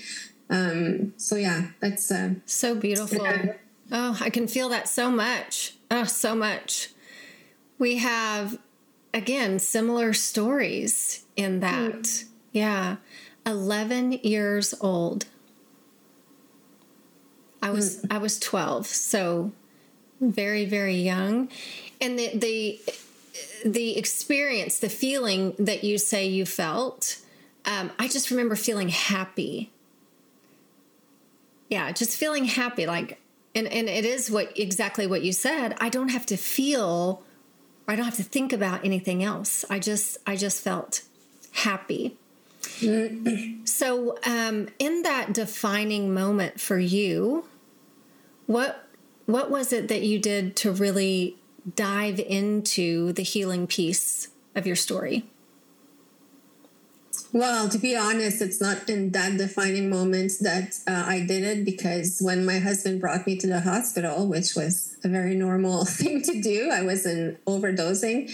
Um, 0.50 1.14
so 1.16 1.36
yeah, 1.36 1.68
that's 1.80 2.10
uh, 2.10 2.34
so 2.46 2.74
beautiful. 2.74 3.24
Yeah. 3.24 3.54
Oh, 3.90 4.18
I 4.20 4.30
can 4.30 4.48
feel 4.48 4.68
that 4.70 4.88
so 4.88 5.10
much. 5.10 5.74
Oh, 5.90 6.04
so 6.04 6.34
much. 6.34 6.88
We 7.78 7.98
have 7.98 8.58
again, 9.14 9.58
similar 9.58 10.12
stories 10.12 11.24
in 11.36 11.60
that. 11.60 12.02
Mm. 12.02 12.24
Yeah. 12.52 12.96
11 13.46 14.12
years 14.22 14.74
old. 14.80 15.26
I 17.62 17.70
was 17.70 18.02
mm. 18.02 18.12
I 18.12 18.18
was 18.18 18.38
12, 18.40 18.86
so 18.86 19.52
very 20.20 20.64
very 20.64 20.96
young. 20.96 21.48
And 22.00 22.18
the 22.18 22.36
the 22.36 22.80
the 23.64 23.96
experience, 23.96 24.78
the 24.78 24.88
feeling 24.88 25.54
that 25.58 25.84
you 25.84 25.98
say 25.98 26.26
you 26.26 26.44
felt, 26.44 27.18
um, 27.64 27.90
I 27.98 28.08
just 28.08 28.30
remember 28.30 28.56
feeling 28.56 28.88
happy. 28.88 29.70
Yeah, 31.68 31.90
just 31.92 32.18
feeling 32.18 32.44
happy, 32.44 32.86
like, 32.86 33.20
and 33.54 33.66
and 33.68 33.88
it 33.88 34.04
is 34.04 34.30
what 34.30 34.58
exactly 34.58 35.06
what 35.06 35.22
you 35.22 35.32
said. 35.32 35.76
I 35.80 35.88
don't 35.88 36.10
have 36.10 36.26
to 36.26 36.36
feel, 36.36 37.22
I 37.92 37.96
don't 37.96 38.06
have 38.06 38.16
to 38.16 38.22
think 38.22 38.54
about 38.54 38.86
anything 38.86 39.22
else. 39.22 39.66
I 39.68 39.78
just 39.78 40.16
I 40.26 40.34
just 40.34 40.62
felt 40.62 41.02
happy. 41.52 42.16
so, 43.64 44.18
um, 44.24 44.68
in 44.78 45.02
that 45.02 45.34
defining 45.34 46.14
moment 46.14 46.58
for 46.58 46.78
you, 46.78 47.44
what 48.46 48.88
what 49.26 49.50
was 49.50 49.74
it 49.74 49.88
that 49.88 50.00
you 50.00 50.18
did 50.18 50.56
to 50.56 50.72
really 50.72 51.36
dive 51.76 52.18
into 52.18 53.12
the 53.12 53.22
healing 53.22 53.66
piece 53.66 54.28
of 54.54 54.66
your 54.66 54.76
story? 54.76 55.26
Well, 57.34 57.70
to 57.70 57.78
be 57.78 57.96
honest, 57.96 58.42
it's 58.42 58.60
not 58.60 58.90
in 58.90 59.10
that 59.12 59.38
defining 59.38 59.88
moment 59.88 60.32
that 60.42 60.78
uh, 60.86 61.04
I 61.06 61.20
did 61.20 61.44
it 61.44 61.64
because 61.64 62.18
when 62.20 62.44
my 62.44 62.58
husband 62.58 63.00
brought 63.00 63.26
me 63.26 63.38
to 63.38 63.46
the 63.46 63.60
hospital, 63.60 64.26
which 64.28 64.54
was 64.54 64.98
a 65.02 65.08
very 65.08 65.34
normal 65.34 65.84
thing 65.86 66.20
to 66.22 66.42
do, 66.42 66.68
I 66.70 66.82
wasn't 66.82 67.42
overdosing. 67.46 68.30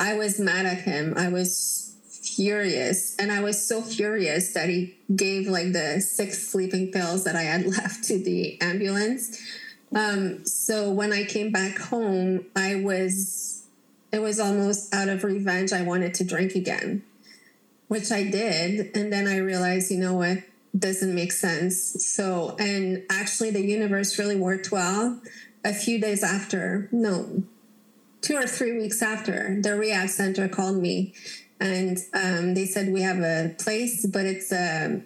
I 0.00 0.14
was 0.14 0.40
mad 0.40 0.66
at 0.66 0.78
him. 0.78 1.14
I 1.16 1.28
was 1.28 1.94
furious. 2.10 3.16
And 3.18 3.30
I 3.30 3.40
was 3.40 3.64
so 3.64 3.82
furious 3.82 4.52
that 4.54 4.68
he 4.68 4.96
gave 5.14 5.46
like 5.46 5.72
the 5.72 6.00
six 6.00 6.48
sleeping 6.48 6.90
pills 6.90 7.24
that 7.24 7.36
I 7.36 7.42
had 7.42 7.66
left 7.76 8.02
to 8.04 8.18
the 8.18 8.60
ambulance. 8.60 9.40
Um, 9.94 10.44
so 10.44 10.90
when 10.90 11.12
I 11.12 11.24
came 11.24 11.52
back 11.52 11.78
home, 11.78 12.46
I 12.56 12.76
was, 12.76 13.64
it 14.12 14.20
was 14.20 14.40
almost 14.40 14.92
out 14.94 15.08
of 15.08 15.22
revenge. 15.22 15.72
I 15.72 15.82
wanted 15.82 16.14
to 16.14 16.24
drink 16.24 16.54
again, 16.54 17.02
which 17.90 18.12
I 18.12 18.22
did. 18.22 18.96
And 18.96 19.12
then 19.12 19.26
I 19.26 19.38
realized, 19.38 19.90
you 19.90 19.98
know 19.98 20.14
what, 20.14 20.44
doesn't 20.78 21.12
make 21.12 21.32
sense. 21.32 22.06
So, 22.06 22.54
and 22.60 23.02
actually, 23.10 23.50
the 23.50 23.66
universe 23.66 24.16
really 24.16 24.36
worked 24.36 24.70
well. 24.70 25.20
A 25.64 25.74
few 25.74 26.00
days 26.00 26.22
after, 26.22 26.88
no, 26.92 27.42
two 28.20 28.36
or 28.36 28.46
three 28.46 28.78
weeks 28.78 29.02
after, 29.02 29.60
the 29.60 29.74
rehab 29.74 30.08
center 30.08 30.48
called 30.48 30.76
me 30.76 31.14
and 31.58 31.98
um, 32.14 32.54
they 32.54 32.64
said, 32.64 32.92
We 32.92 33.02
have 33.02 33.18
a 33.18 33.56
place, 33.58 34.06
but 34.06 34.24
it's 34.24 34.52
um, 34.52 35.02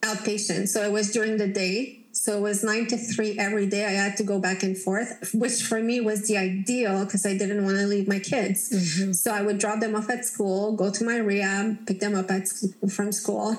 outpatient. 0.00 0.68
So 0.68 0.82
it 0.82 0.92
was 0.92 1.12
during 1.12 1.36
the 1.36 1.46
day 1.46 2.00
so 2.16 2.38
it 2.38 2.40
was 2.40 2.64
nine 2.64 2.86
to 2.86 2.96
three 2.96 3.38
every 3.38 3.66
day. 3.66 3.84
I 3.84 3.90
had 3.90 4.16
to 4.16 4.24
go 4.24 4.38
back 4.40 4.62
and 4.62 4.76
forth, 4.76 5.30
which 5.34 5.62
for 5.62 5.80
me 5.82 6.00
was 6.00 6.26
the 6.26 6.38
ideal 6.38 7.04
because 7.04 7.26
I 7.26 7.36
didn't 7.36 7.62
want 7.62 7.76
to 7.76 7.86
leave 7.86 8.08
my 8.08 8.18
kids. 8.18 8.70
Mm-hmm. 8.70 9.12
So 9.12 9.30
I 9.32 9.42
would 9.42 9.58
drop 9.58 9.80
them 9.80 9.94
off 9.94 10.08
at 10.08 10.24
school, 10.24 10.72
go 10.72 10.90
to 10.90 11.04
my 11.04 11.18
rehab, 11.18 11.86
pick 11.86 12.00
them 12.00 12.14
up 12.14 12.30
at, 12.30 12.48
from 12.90 13.12
school. 13.12 13.58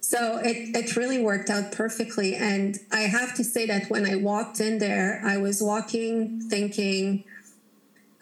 So 0.00 0.38
it, 0.38 0.74
it 0.74 0.96
really 0.96 1.20
worked 1.20 1.50
out 1.50 1.72
perfectly. 1.72 2.36
And 2.36 2.78
I 2.92 3.00
have 3.00 3.34
to 3.34 3.44
say 3.44 3.66
that 3.66 3.90
when 3.90 4.06
I 4.06 4.14
walked 4.14 4.60
in 4.60 4.78
there, 4.78 5.20
I 5.24 5.38
was 5.38 5.60
walking 5.60 6.40
thinking, 6.48 7.24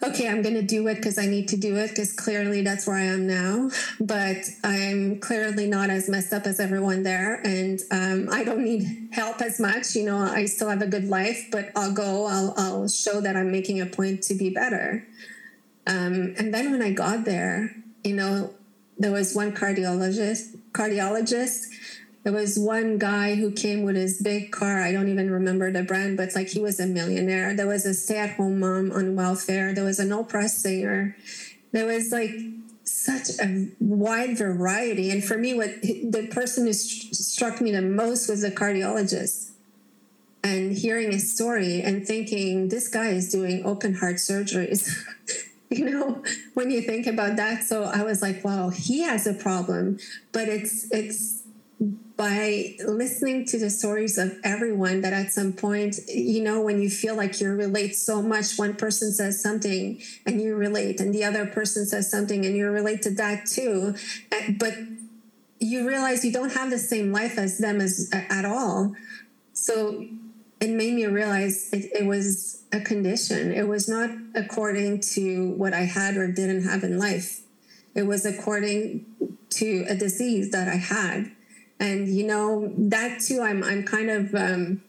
okay, 0.01 0.29
I'm 0.29 0.41
going 0.41 0.55
to 0.55 0.61
do 0.61 0.87
it 0.87 0.95
because 0.95 1.17
I 1.17 1.25
need 1.25 1.49
to 1.49 1.57
do 1.57 1.75
it 1.75 1.89
because 1.89 2.13
clearly 2.13 2.61
that's 2.61 2.87
where 2.87 2.95
I 2.95 3.03
am 3.03 3.27
now. 3.27 3.69
But 3.99 4.37
I'm 4.63 5.19
clearly 5.19 5.67
not 5.67 5.89
as 5.89 6.09
messed 6.09 6.31
up 6.33 6.45
as 6.45 6.59
everyone 6.59 7.03
there. 7.03 7.35
And 7.43 7.79
um, 7.91 8.29
I 8.31 8.43
don't 8.43 8.63
need 8.63 9.09
help 9.11 9.41
as 9.41 9.59
much. 9.59 9.95
You 9.95 10.05
know, 10.05 10.17
I 10.17 10.45
still 10.45 10.69
have 10.69 10.81
a 10.81 10.87
good 10.87 11.05
life, 11.05 11.47
but 11.51 11.71
I'll 11.75 11.93
go, 11.93 12.25
I'll, 12.27 12.53
I'll 12.57 12.87
show 12.87 13.19
that 13.21 13.35
I'm 13.35 13.51
making 13.51 13.81
a 13.81 13.85
point 13.85 14.23
to 14.23 14.35
be 14.35 14.49
better. 14.49 15.05
Um, 15.85 16.35
and 16.37 16.53
then 16.53 16.71
when 16.71 16.81
I 16.81 16.91
got 16.91 17.25
there, 17.25 17.75
you 18.03 18.13
know, 18.13 18.53
there 18.97 19.11
was 19.11 19.33
one 19.33 19.53
cardiologist, 19.53 20.57
cardiologist 20.71 21.65
there 22.23 22.33
was 22.33 22.59
one 22.59 22.97
guy 22.97 23.35
who 23.35 23.51
came 23.51 23.83
with 23.83 23.95
his 23.95 24.21
big 24.21 24.51
car. 24.51 24.81
I 24.81 24.91
don't 24.91 25.07
even 25.07 25.31
remember 25.31 25.71
the 25.71 25.83
brand, 25.83 26.17
but 26.17 26.35
like 26.35 26.49
he 26.49 26.59
was 26.59 26.79
a 26.79 26.85
millionaire. 26.85 27.55
There 27.55 27.67
was 27.67 27.85
a 27.85 27.93
stay 27.93 28.17
at 28.17 28.31
home 28.31 28.59
mom 28.59 28.91
on 28.91 29.15
welfare. 29.15 29.73
There 29.73 29.85
was 29.85 29.99
an 29.99 30.11
opera 30.11 30.49
singer. 30.49 31.15
There 31.71 31.85
was 31.85 32.11
like 32.11 32.31
such 32.83 33.29
a 33.39 33.69
wide 33.79 34.37
variety. 34.37 35.11
And 35.11 35.23
for 35.23 35.37
me, 35.37 35.53
what 35.53 35.81
the 35.81 36.27
person 36.29 36.65
who 36.65 36.73
st- 36.73 37.15
struck 37.15 37.61
me 37.61 37.71
the 37.71 37.81
most 37.81 38.27
was 38.29 38.41
the 38.41 38.51
cardiologist. 38.51 39.51
And 40.43 40.73
hearing 40.73 41.11
his 41.11 41.33
story 41.33 41.81
and 41.81 42.05
thinking, 42.05 42.69
this 42.69 42.87
guy 42.87 43.09
is 43.09 43.31
doing 43.31 43.65
open 43.65 43.95
heart 43.95 44.15
surgeries. 44.15 44.97
you 45.69 45.85
know 45.85 46.23
when 46.55 46.71
you 46.71 46.81
think 46.81 47.05
about 47.05 47.35
that 47.35 47.63
so 47.63 47.83
i 47.83 48.01
was 48.01 48.23
like 48.23 48.43
wow 48.43 48.69
he 48.69 49.01
has 49.01 49.27
a 49.27 49.33
problem 49.35 49.99
but 50.31 50.47
it's 50.47 50.91
it's 50.91 51.38
by 51.79 52.75
listening 52.85 53.45
to 53.45 53.57
the 53.57 53.69
stories 53.69 54.17
of 54.17 54.37
everyone 54.43 54.99
that 55.01 55.13
at 55.13 55.31
some 55.31 55.53
point, 55.53 55.95
you 56.09 56.43
know, 56.43 56.59
when 56.59 56.81
you 56.81 56.89
feel 56.89 57.15
like 57.15 57.39
you 57.39 57.49
relate 57.49 57.95
so 57.95 58.21
much, 58.21 58.57
one 58.57 58.75
person 58.75 59.13
says 59.13 59.41
something 59.41 60.01
and 60.25 60.41
you 60.41 60.55
relate, 60.55 60.99
and 60.99 61.15
the 61.15 61.23
other 61.23 61.45
person 61.45 61.85
says 61.85 62.11
something 62.11 62.45
and 62.45 62.57
you 62.57 62.69
relate 62.69 63.01
to 63.03 63.11
that 63.11 63.45
too. 63.45 63.95
Uh, 64.33 64.51
but 64.59 64.73
you 65.59 65.87
realize 65.87 66.25
you 66.25 66.33
don't 66.33 66.51
have 66.53 66.69
the 66.69 66.77
same 66.77 67.13
life 67.13 67.37
as 67.37 67.57
them 67.57 67.79
as 67.79 68.09
at 68.11 68.43
all. 68.43 68.93
So 69.53 70.05
it 70.59 70.69
made 70.69 70.93
me 70.93 71.05
realize 71.05 71.71
it, 71.71 71.89
it 71.93 72.05
was 72.05 72.63
a 72.73 72.81
condition. 72.81 73.53
It 73.53 73.67
was 73.67 73.87
not 73.87 74.09
according 74.35 74.99
to 75.13 75.51
what 75.51 75.73
I 75.73 75.81
had 75.81 76.17
or 76.17 76.27
didn't 76.27 76.63
have 76.63 76.83
in 76.83 76.99
life. 76.99 77.41
It 77.95 78.03
was 78.03 78.25
according 78.25 79.05
to 79.51 79.85
a 79.87 79.95
disease 79.95 80.51
that 80.51 80.67
I 80.67 80.75
had 80.75 81.31
and 81.79 82.07
you 82.07 82.25
know 82.25 82.71
that 82.77 83.21
too 83.21 83.41
i'm 83.41 83.63
i'm 83.63 83.83
kind 83.83 84.09
of 84.09 84.35
um, 84.35 84.81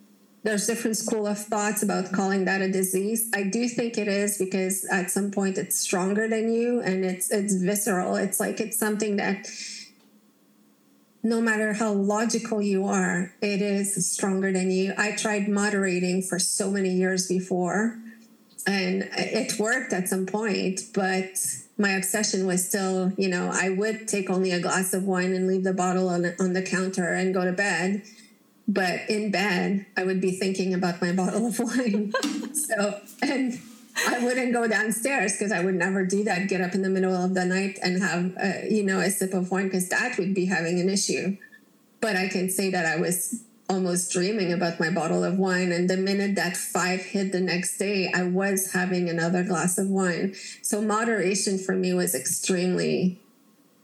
there's 0.43 0.67
different 0.67 0.97
school 0.97 1.27
of 1.27 1.39
thoughts 1.39 1.83
about 1.83 2.13
calling 2.13 2.47
that 2.47 2.63
a 2.63 2.71
disease. 2.71 3.31
I 3.35 3.43
do 3.43 3.69
think 3.69 3.99
it 3.99 4.09
is 4.09 4.39
because 4.39 4.87
at 4.91 5.11
some 5.11 5.31
point 5.31 5.59
it's 5.59 5.79
stronger 5.79 6.29
than 6.29 6.53
you 6.53 6.81
and 6.81 7.05
it's 7.05 7.31
it's 7.31 7.55
visceral. 7.55 8.17
It's 8.17 8.41
like 8.41 8.61
it's 8.61 8.79
something 8.79 9.17
that 9.17 9.49
no 11.23 11.43
matter 11.43 11.75
how 11.75 11.93
logical 11.93 12.63
you 12.63 12.87
are 12.87 13.35
it 13.43 13.61
is 13.61 14.11
stronger 14.11 14.51
than 14.51 14.71
you. 14.71 14.95
I 14.97 15.13
tried 15.13 15.49
moderating 15.49 16.23
for 16.23 16.39
so 16.39 16.71
many 16.71 16.91
years 16.91 17.29
before 17.29 17.99
and 18.67 19.11
it 19.13 19.59
worked 19.59 19.93
at 19.93 20.09
some 20.09 20.27
point 20.27 20.81
but 20.95 21.37
my 21.81 21.93
obsession 21.93 22.47
was 22.47 22.69
still, 22.69 23.11
you 23.17 23.29
know, 23.29 23.51
I 23.51 23.71
would 23.71 24.07
take 24.07 24.29
only 24.29 24.53
a 24.53 24.61
glass 24.61 24.93
of 24.93 25.05
wine 25.05 25.33
and 25.33 25.49
leave 25.49 25.65
the 25.65 25.73
bottle 25.73 26.11
on, 26.11 26.27
on 26.39 26.53
the 26.53 26.63
counter 26.63 27.15
and 27.15 27.33
go 27.33 27.43
to 27.45 27.53
bed. 27.53 28.03
But 28.69 29.09
in 29.09 29.31
bed, 29.31 29.87
I 29.97 30.05
would 30.05 30.21
be 30.21 30.33
thinking 30.33 30.75
about 30.75 31.01
my 31.01 31.13
bottle 31.21 31.47
of 31.47 31.59
wine. 31.59 32.13
so, 32.53 33.01
and 33.23 33.59
I 34.07 34.23
wouldn't 34.23 34.53
go 34.53 34.69
downstairs 34.69 35.33
because 35.33 35.53
I 35.53 35.65
would 35.65 35.75
never 35.75 36.05
do 36.05 36.23
that. 36.25 36.49
Get 36.49 36.61
up 36.61 36.75
in 36.75 36.83
the 36.83 36.91
middle 36.91 37.15
of 37.15 37.33
the 37.33 37.47
night 37.47 37.79
and 37.83 38.03
have, 38.03 38.37
a, 38.37 38.69
you 38.71 38.85
know, 38.85 39.01
a 39.01 39.11
sip 39.11 39.33
of 39.33 39.51
wine 39.51 39.65
because 39.65 39.89
that 39.89 40.19
would 40.19 40.35
be 40.35 40.45
having 40.45 40.81
an 40.81 40.91
issue. 40.91 41.39
But 42.03 42.15
I 42.15 42.29
can 42.29 42.51
say 42.51 42.71
that 42.71 42.85
I 42.85 43.01
was 43.01 43.43
almost 43.71 44.13
dreaming 44.13 44.53
about 44.53 44.81
my 44.81 44.91
bottle 44.91 45.23
of 45.23 45.39
wine. 45.39 45.71
And 45.71 45.89
the 45.89 45.97
minute 45.97 46.35
that 46.35 46.57
five 46.57 47.01
hit 47.01 47.31
the 47.31 47.41
next 47.41 47.79
day, 47.79 48.11
I 48.13 48.25
was 48.25 48.73
having 48.73 49.09
another 49.09 49.45
glass 49.45 49.79
of 49.79 49.89
wine. 49.89 50.35
So 50.61 50.83
moderation 50.83 51.57
for 51.57 51.75
me 51.75 51.95
was 51.95 52.15
extremely 52.15 53.21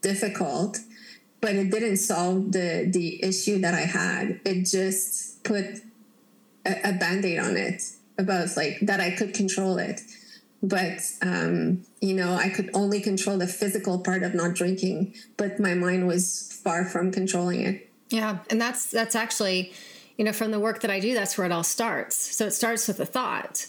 difficult, 0.03 0.81
but 1.40 1.55
it 1.55 1.70
didn't 1.70 1.99
solve 1.99 2.53
the 2.53 2.88
the 2.90 3.22
issue 3.22 3.61
that 3.61 3.75
I 3.75 3.87
had. 4.01 4.40
It 4.44 4.64
just 4.64 5.44
put 5.44 5.64
a, 6.66 6.90
a 6.90 6.92
band-aid 6.92 7.38
on 7.38 7.57
it 7.57 7.83
about 8.18 8.57
like 8.57 8.79
that 8.83 9.01
I 9.01 9.12
could 9.12 9.35
control 9.35 9.79
it. 9.79 10.01
But 10.62 10.99
um, 11.22 11.85
you 12.01 12.14
know, 12.14 12.35
I 12.35 12.49
could 12.49 12.70
only 12.75 13.01
control 13.01 13.38
the 13.38 13.46
physical 13.46 14.01
part 14.01 14.25
of 14.25 14.35
not 14.35 14.55
drinking, 14.55 15.14
but 15.37 15.61
my 15.61 15.75
mind 15.75 16.09
was 16.09 16.61
far 16.64 16.85
from 16.85 17.12
controlling 17.12 17.61
it. 17.61 17.86
Yeah, 18.09 18.38
and 18.51 18.61
that's 18.61 18.90
that's 18.90 19.14
actually, 19.14 19.73
you 20.16 20.25
know, 20.25 20.33
from 20.33 20.51
the 20.51 20.61
work 20.61 20.81
that 20.83 20.90
I 20.90 21.01
do, 21.01 21.14
that's 21.14 21.37
where 21.37 21.45
it 21.45 21.53
all 21.53 21.64
starts. 21.64 22.16
So 22.16 22.47
it 22.47 22.53
starts 22.53 22.87
with 22.88 23.01
a 23.01 23.07
thought, 23.07 23.66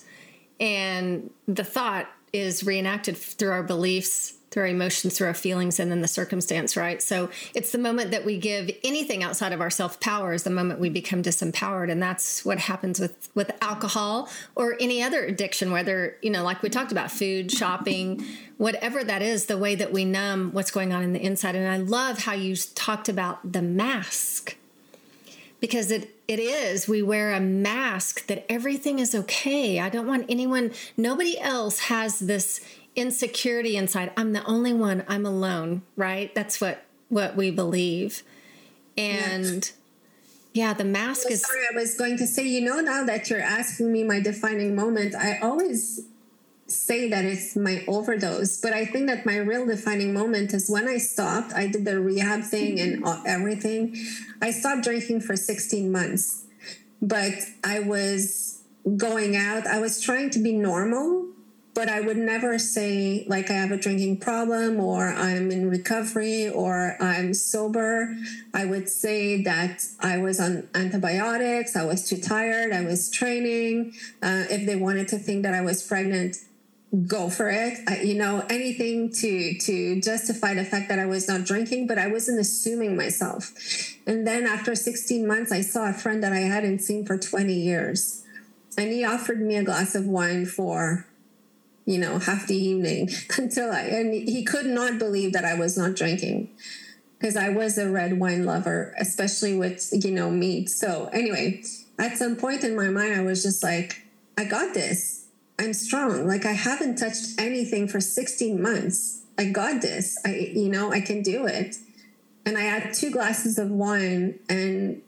and 0.60 1.32
the 1.48 1.64
thought 1.64 2.08
is 2.34 2.64
reenacted 2.64 3.18
through 3.18 3.52
our 3.52 3.64
beliefs, 3.64 4.34
through 4.50 4.64
our 4.64 4.70
emotions, 4.70 5.18
through 5.18 5.28
our 5.28 5.34
feelings, 5.34 5.80
and 5.80 5.92
then 5.92 6.02
the 6.02 6.08
circumstance. 6.08 6.78
Right. 6.78 7.02
So 7.02 7.30
it's 7.54 7.72
the 7.72 7.78
moment 7.78 8.12
that 8.12 8.26
we 8.26 8.38
give 8.38 8.72
anything 8.84 9.24
outside 9.24 9.54
of 9.54 9.62
our 9.62 9.70
self 9.70 10.00
power 10.00 10.34
is 10.34 10.44
the 10.44 10.50
moment 10.50 10.80
we 10.80 10.90
become 10.90 11.22
disempowered, 11.22 11.92
and 11.92 12.02
that's 12.02 12.46
what 12.46 12.60
happens 12.60 13.00
with 13.00 13.30
with 13.36 13.52
alcohol 13.62 14.30
or 14.56 14.76
any 14.80 15.04
other 15.04 15.24
addiction, 15.24 15.72
whether 15.72 16.18
you 16.22 16.30
know, 16.30 16.44
like 16.44 16.62
we 16.62 16.70
talked 16.70 16.92
about, 16.92 17.12
food, 17.12 17.52
shopping 17.52 18.24
whatever 18.58 19.04
that 19.04 19.22
is, 19.22 19.46
the 19.46 19.58
way 19.58 19.76
that 19.76 19.92
we 19.92 20.04
numb 20.04 20.52
what's 20.52 20.72
going 20.72 20.92
on 20.92 21.04
in 21.04 21.14
the 21.14 21.24
inside. 21.24 21.56
And 21.56 21.68
I 21.68 21.78
love 21.78 22.20
how 22.20 22.34
you 22.34 22.56
talked 22.56 23.08
about 23.08 23.52
the 23.52 23.62
mask 23.62 24.56
because 25.60 25.92
it 25.92 26.14
it 26.28 26.40
is 26.40 26.88
we 26.88 27.02
wear 27.02 27.34
a 27.34 27.40
mask 27.40 28.28
that 28.28 28.46
everything 28.50 29.00
is 29.00 29.16
okay 29.16 29.80
i 29.80 29.90
don't 29.90 30.06
want 30.06 30.26
anyone 30.30 30.72
nobody 30.96 31.40
else 31.40 31.80
has 31.80 32.20
this 32.20 32.62
insecurity 32.98 33.78
inside 33.78 34.12
i'm 34.18 34.34
the 34.34 34.44
only 34.46 34.74
one 34.74 35.04
i'm 35.08 35.26
alone 35.26 35.82
right 35.96 36.36
that's 36.36 36.60
what 36.60 36.84
what 37.10 37.36
we 37.38 37.50
believe 37.50 38.24
and 38.98 39.72
yeah, 40.54 40.70
yeah 40.70 40.74
the 40.74 40.84
mask 40.84 41.32
is 41.32 41.42
sorry 41.42 41.66
i 41.72 41.76
was 41.76 41.96
going 41.96 42.18
to 42.18 42.28
say 42.28 42.46
you 42.46 42.60
know 42.60 42.82
now 42.82 43.06
that 43.06 43.30
you're 43.30 43.40
asking 43.40 43.94
me 43.94 44.04
my 44.04 44.20
defining 44.20 44.76
moment 44.76 45.16
i 45.16 45.38
always 45.40 46.02
say 46.68 47.10
that 47.10 47.26
it's 47.26 47.56
my 47.56 47.84
overdose, 47.88 48.60
but 48.60 48.74
I 48.74 48.86
think 48.86 49.08
that 49.08 49.26
my 49.26 49.38
real 49.38 49.66
defining 49.66 50.14
moment 50.14 50.54
is 50.54 50.70
when 50.70 50.88
I 50.88 50.98
stopped. 50.98 51.54
I 51.54 51.68
did 51.68 51.86
the 51.86 52.00
rehab 52.00 52.44
thing 52.44 52.80
and 52.80 53.04
mm-hmm. 53.04 53.26
everything. 53.26 53.96
I 54.42 54.52
stopped 54.52 54.84
drinking 54.84 55.22
for 55.22 55.36
16 55.36 55.92
months, 55.92 56.46
but 57.02 57.34
I 57.64 57.80
was 57.80 58.62
going 58.98 59.36
out. 59.36 59.66
I 59.66 59.80
was 59.80 60.02
trying 60.02 60.30
to 60.32 60.40
be 60.40 60.54
normal, 60.54 61.28
but 61.78 61.90
I 61.90 62.02
would 62.02 62.18
never 62.18 62.58
say 62.58 63.24
like 63.28 63.52
I 63.52 63.54
have 63.54 63.72
a 63.72 63.78
drinking 63.78 64.18
problem 64.18 64.80
or 64.80 65.10
I'm 65.10 65.52
in 65.52 65.70
recovery 65.70 66.50
or 66.50 66.98
I'm 67.00 67.36
sober. 67.36 68.16
I 68.52 68.66
would 68.66 68.90
say 68.90 69.44
that 69.44 69.86
I 70.00 70.18
was 70.18 70.40
on 70.40 70.68
antibiotics, 70.74 71.76
I 71.76 71.86
was 71.86 72.10
too 72.10 72.18
tired, 72.18 72.74
I 72.74 72.84
was 72.84 73.12
training. 73.12 73.94
Uh, 74.24 74.46
if 74.50 74.66
they 74.66 74.76
wanted 74.76 75.08
to 75.10 75.20
think 75.20 75.44
that 75.44 75.54
I 75.54 75.62
was 75.62 75.84
pregnant, 75.84 76.38
go 77.06 77.30
for 77.30 77.50
it 77.50 77.78
I, 77.86 78.00
you 78.00 78.16
know 78.16 78.46
anything 78.50 79.12
to 79.12 79.58
to 79.60 80.02
justify 80.02 80.54
the 80.54 80.64
fact 80.64 80.88
that 80.88 81.00
i 81.00 81.06
was 81.06 81.28
not 81.28 81.44
drinking 81.44 81.86
but 81.86 81.98
i 81.98 82.08
wasn't 82.08 82.40
assuming 82.40 82.96
myself 82.96 83.52
and 84.08 84.26
then 84.26 84.48
after 84.48 84.74
16 84.74 85.28
months 85.28 85.52
i 85.52 85.60
saw 85.60 85.90
a 85.90 85.94
friend 85.94 86.24
that 86.24 86.32
i 86.32 86.40
hadn't 86.40 86.80
seen 86.80 87.06
for 87.06 87.18
20 87.18 87.54
years 87.54 88.24
and 88.78 88.90
he 88.94 89.04
offered 89.04 89.42
me 89.42 89.58
a 89.58 89.64
glass 89.64 89.96
of 89.96 90.08
wine 90.08 90.46
for 90.46 91.06
you 91.88 91.98
know 91.98 92.20
half 92.20 92.46
the 92.46 92.56
evening 92.56 93.10
until 93.38 93.72
i 93.72 93.82
and 93.82 94.14
he 94.14 94.44
could 94.44 94.68
not 94.68 95.00
believe 95.00 95.34
that 95.34 95.44
i 95.44 95.56
was 95.56 95.76
not 95.76 95.96
drinking 95.96 96.48
because 97.18 97.36
i 97.36 97.50
was 97.50 97.80
a 97.80 97.90
red 97.90 98.20
wine 98.20 98.46
lover 98.46 98.94
especially 99.00 99.58
with 99.58 99.90
you 99.92 100.12
know 100.12 100.30
meat 100.30 100.70
so 100.70 101.10
anyway 101.12 101.60
at 101.98 102.16
some 102.16 102.36
point 102.36 102.64
in 102.64 102.76
my 102.76 102.90
mind 102.90 103.16
i 103.16 103.22
was 103.22 103.42
just 103.42 103.64
like 103.64 104.04
i 104.38 104.44
got 104.44 104.76
this 104.76 105.18
I'm 105.60 105.74
strong. 105.74 106.28
Like 106.28 106.46
I 106.46 106.52
haven't 106.52 106.98
touched 106.98 107.40
anything 107.40 107.88
for 107.88 108.00
16 108.00 108.62
months. 108.62 109.24
I 109.38 109.46
got 109.46 109.82
this. 109.82 110.18
I, 110.26 110.52
you 110.54 110.70
know, 110.70 110.92
I 110.92 111.02
can 111.02 111.22
do 111.22 111.46
it. 111.46 111.78
And 112.46 112.58
I 112.58 112.62
had 112.62 112.94
two 112.94 113.12
glasses 113.12 113.58
of 113.58 113.70
wine, 113.70 114.40
and 114.48 115.02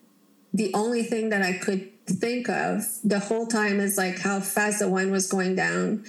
the 0.54 0.74
only 0.74 1.04
thing 1.04 1.30
that 1.30 1.42
I 1.42 1.54
could 1.54 1.90
think 2.06 2.50
of 2.50 2.84
the 3.02 3.20
whole 3.20 3.48
time 3.48 3.80
is 3.80 3.98
like 3.98 4.20
how 4.20 4.42
fast 4.42 4.80
the 4.80 4.90
wine 4.90 5.10
was 5.10 5.32
going 5.32 5.56
down. 5.56 6.04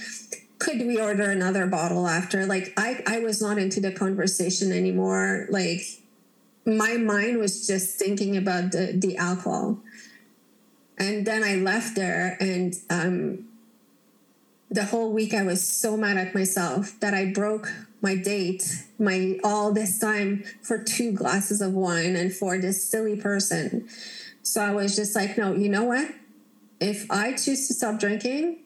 Could 0.60 0.86
we 0.86 1.00
order 1.00 1.30
another 1.30 1.66
bottle 1.66 2.06
after? 2.06 2.46
Like 2.46 2.72
I, 2.76 3.02
I 3.06 3.18
was 3.18 3.42
not 3.42 3.58
into 3.58 3.80
the 3.80 3.90
conversation 3.90 4.70
anymore. 4.70 5.46
Like 5.50 5.80
my 6.64 6.96
mind 6.98 7.38
was 7.38 7.66
just 7.66 7.98
thinking 7.98 8.36
about 8.36 8.70
the, 8.70 8.92
the 8.94 9.16
alcohol. 9.16 9.78
And 10.98 11.26
then 11.26 11.42
I 11.42 11.56
left 11.56 11.96
there 11.96 12.36
and 12.40 12.74
um, 12.90 13.48
the 14.70 14.84
whole 14.84 15.12
week 15.12 15.34
I 15.34 15.42
was 15.42 15.66
so 15.66 15.96
mad 15.96 16.16
at 16.16 16.34
myself 16.34 16.98
that 17.00 17.14
I 17.14 17.32
broke 17.32 17.72
my 18.02 18.14
date, 18.14 18.84
my 18.98 19.38
all 19.42 19.72
this 19.72 19.98
time 19.98 20.44
for 20.62 20.78
two 20.78 21.12
glasses 21.12 21.60
of 21.60 21.72
wine 21.72 22.16
and 22.16 22.32
for 22.32 22.58
this 22.58 22.84
silly 22.84 23.16
person. 23.16 23.88
So 24.42 24.60
I 24.60 24.72
was 24.72 24.94
just 24.94 25.16
like, 25.16 25.36
no, 25.36 25.54
you 25.54 25.68
know 25.68 25.84
what? 25.84 26.10
If 26.80 27.10
I 27.10 27.32
choose 27.32 27.66
to 27.68 27.74
stop 27.74 27.98
drinking, 27.98 28.59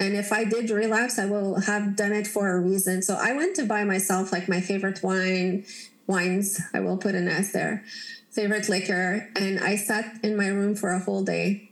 and 0.00 0.16
if 0.16 0.32
I 0.32 0.44
did 0.44 0.70
relapse, 0.70 1.18
I 1.18 1.26
will 1.26 1.60
have 1.60 1.94
done 1.94 2.12
it 2.12 2.26
for 2.26 2.56
a 2.56 2.58
reason. 2.58 3.02
So 3.02 3.16
I 3.20 3.32
went 3.32 3.54
to 3.56 3.66
buy 3.66 3.84
myself 3.84 4.32
like 4.32 4.48
my 4.48 4.62
favorite 4.62 5.02
wine, 5.02 5.66
wines, 6.06 6.58
I 6.72 6.80
will 6.80 6.96
put 6.96 7.14
an 7.14 7.28
S 7.28 7.52
there, 7.52 7.84
favorite 8.30 8.70
liquor. 8.70 9.28
And 9.36 9.60
I 9.60 9.76
sat 9.76 10.16
in 10.22 10.38
my 10.38 10.46
room 10.46 10.74
for 10.74 10.90
a 10.90 11.00
whole 11.00 11.22
day, 11.22 11.70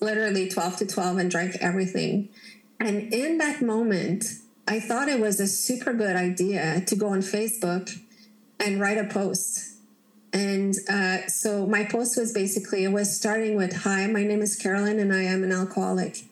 literally 0.00 0.48
12 0.48 0.76
to 0.78 0.86
12, 0.86 1.18
and 1.18 1.30
drank 1.30 1.56
everything. 1.60 2.28
And 2.78 3.12
in 3.12 3.38
that 3.38 3.60
moment, 3.60 4.24
I 4.68 4.78
thought 4.78 5.08
it 5.08 5.18
was 5.18 5.40
a 5.40 5.48
super 5.48 5.92
good 5.92 6.14
idea 6.14 6.80
to 6.86 6.94
go 6.94 7.08
on 7.08 7.20
Facebook 7.20 7.90
and 8.60 8.80
write 8.80 8.98
a 8.98 9.04
post. 9.04 9.78
And 10.32 10.74
uh, 10.88 11.26
so 11.26 11.66
my 11.66 11.84
post 11.84 12.16
was 12.16 12.32
basically 12.32 12.84
it 12.84 12.92
was 12.92 13.16
starting 13.16 13.56
with 13.56 13.82
Hi, 13.82 14.06
my 14.06 14.22
name 14.22 14.42
is 14.42 14.56
Caroline 14.56 15.00
and 15.00 15.12
I 15.12 15.22
am 15.22 15.42
an 15.42 15.52
alcoholic. 15.52 16.24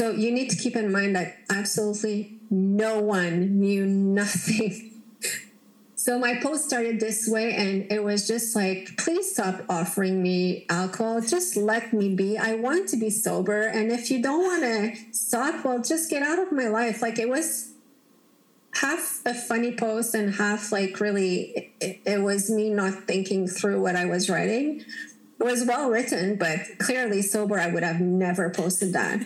So 0.00 0.12
you 0.12 0.32
need 0.32 0.48
to 0.48 0.56
keep 0.56 0.76
in 0.76 0.90
mind 0.90 1.14
that 1.14 1.36
absolutely 1.50 2.38
no 2.48 3.00
one 3.00 3.60
knew 3.60 3.84
nothing 3.84 4.98
so 5.94 6.18
my 6.18 6.40
post 6.42 6.64
started 6.64 6.98
this 6.98 7.28
way, 7.28 7.52
and 7.52 7.92
it 7.92 8.02
was 8.02 8.26
just 8.26 8.56
like, 8.56 8.96
please 8.96 9.30
stop 9.30 9.60
offering 9.68 10.22
me 10.22 10.64
alcohol. 10.70 11.20
Just 11.20 11.54
let 11.54 11.92
me 11.92 12.14
be. 12.14 12.38
I 12.38 12.54
want 12.54 12.88
to 12.88 12.96
be 12.96 13.10
sober. 13.10 13.60
And 13.60 13.92
if 13.92 14.10
you 14.10 14.22
don't 14.22 14.42
want 14.42 14.62
to 14.62 15.12
stop, 15.12 15.62
well, 15.66 15.82
just 15.82 16.08
get 16.08 16.22
out 16.22 16.38
of 16.38 16.50
my 16.50 16.68
life. 16.68 17.02
Like 17.02 17.18
it 17.18 17.28
was 17.28 17.74
half 18.76 19.20
a 19.26 19.34
funny 19.34 19.76
post 19.76 20.14
and 20.14 20.34
half 20.34 20.72
like 20.72 20.98
really, 20.98 21.74
it, 21.78 22.00
it 22.06 22.22
was 22.22 22.48
me 22.48 22.70
not 22.70 23.04
thinking 23.04 23.46
through 23.46 23.82
what 23.82 23.96
I 23.96 24.06
was 24.06 24.30
writing. 24.30 24.82
It 25.40 25.44
was 25.44 25.64
well 25.64 25.88
written, 25.88 26.36
but 26.36 26.60
clearly 26.78 27.22
sober, 27.22 27.58
I 27.58 27.68
would 27.68 27.82
have 27.82 28.00
never 28.00 28.50
posted 28.50 28.92
that. 28.92 29.20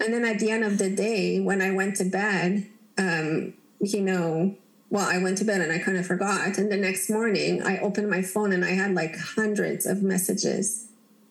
and 0.00 0.12
then 0.12 0.24
at 0.24 0.40
the 0.40 0.50
end 0.50 0.64
of 0.64 0.78
the 0.78 0.90
day, 0.90 1.38
when 1.38 1.62
I 1.62 1.70
went 1.70 1.96
to 1.96 2.04
bed, 2.04 2.66
um, 2.98 3.54
you 3.80 4.00
know, 4.00 4.56
well, 4.90 5.08
I 5.08 5.18
went 5.22 5.38
to 5.38 5.44
bed 5.44 5.60
and 5.60 5.72
I 5.72 5.78
kind 5.78 5.96
of 5.96 6.06
forgot. 6.06 6.58
And 6.58 6.70
the 6.70 6.76
next 6.76 7.08
morning, 7.08 7.62
I 7.62 7.78
opened 7.78 8.10
my 8.10 8.22
phone 8.22 8.52
and 8.52 8.64
I 8.64 8.70
had 8.70 8.94
like 8.94 9.16
hundreds 9.16 9.86
of 9.86 10.02
messages. 10.02 10.88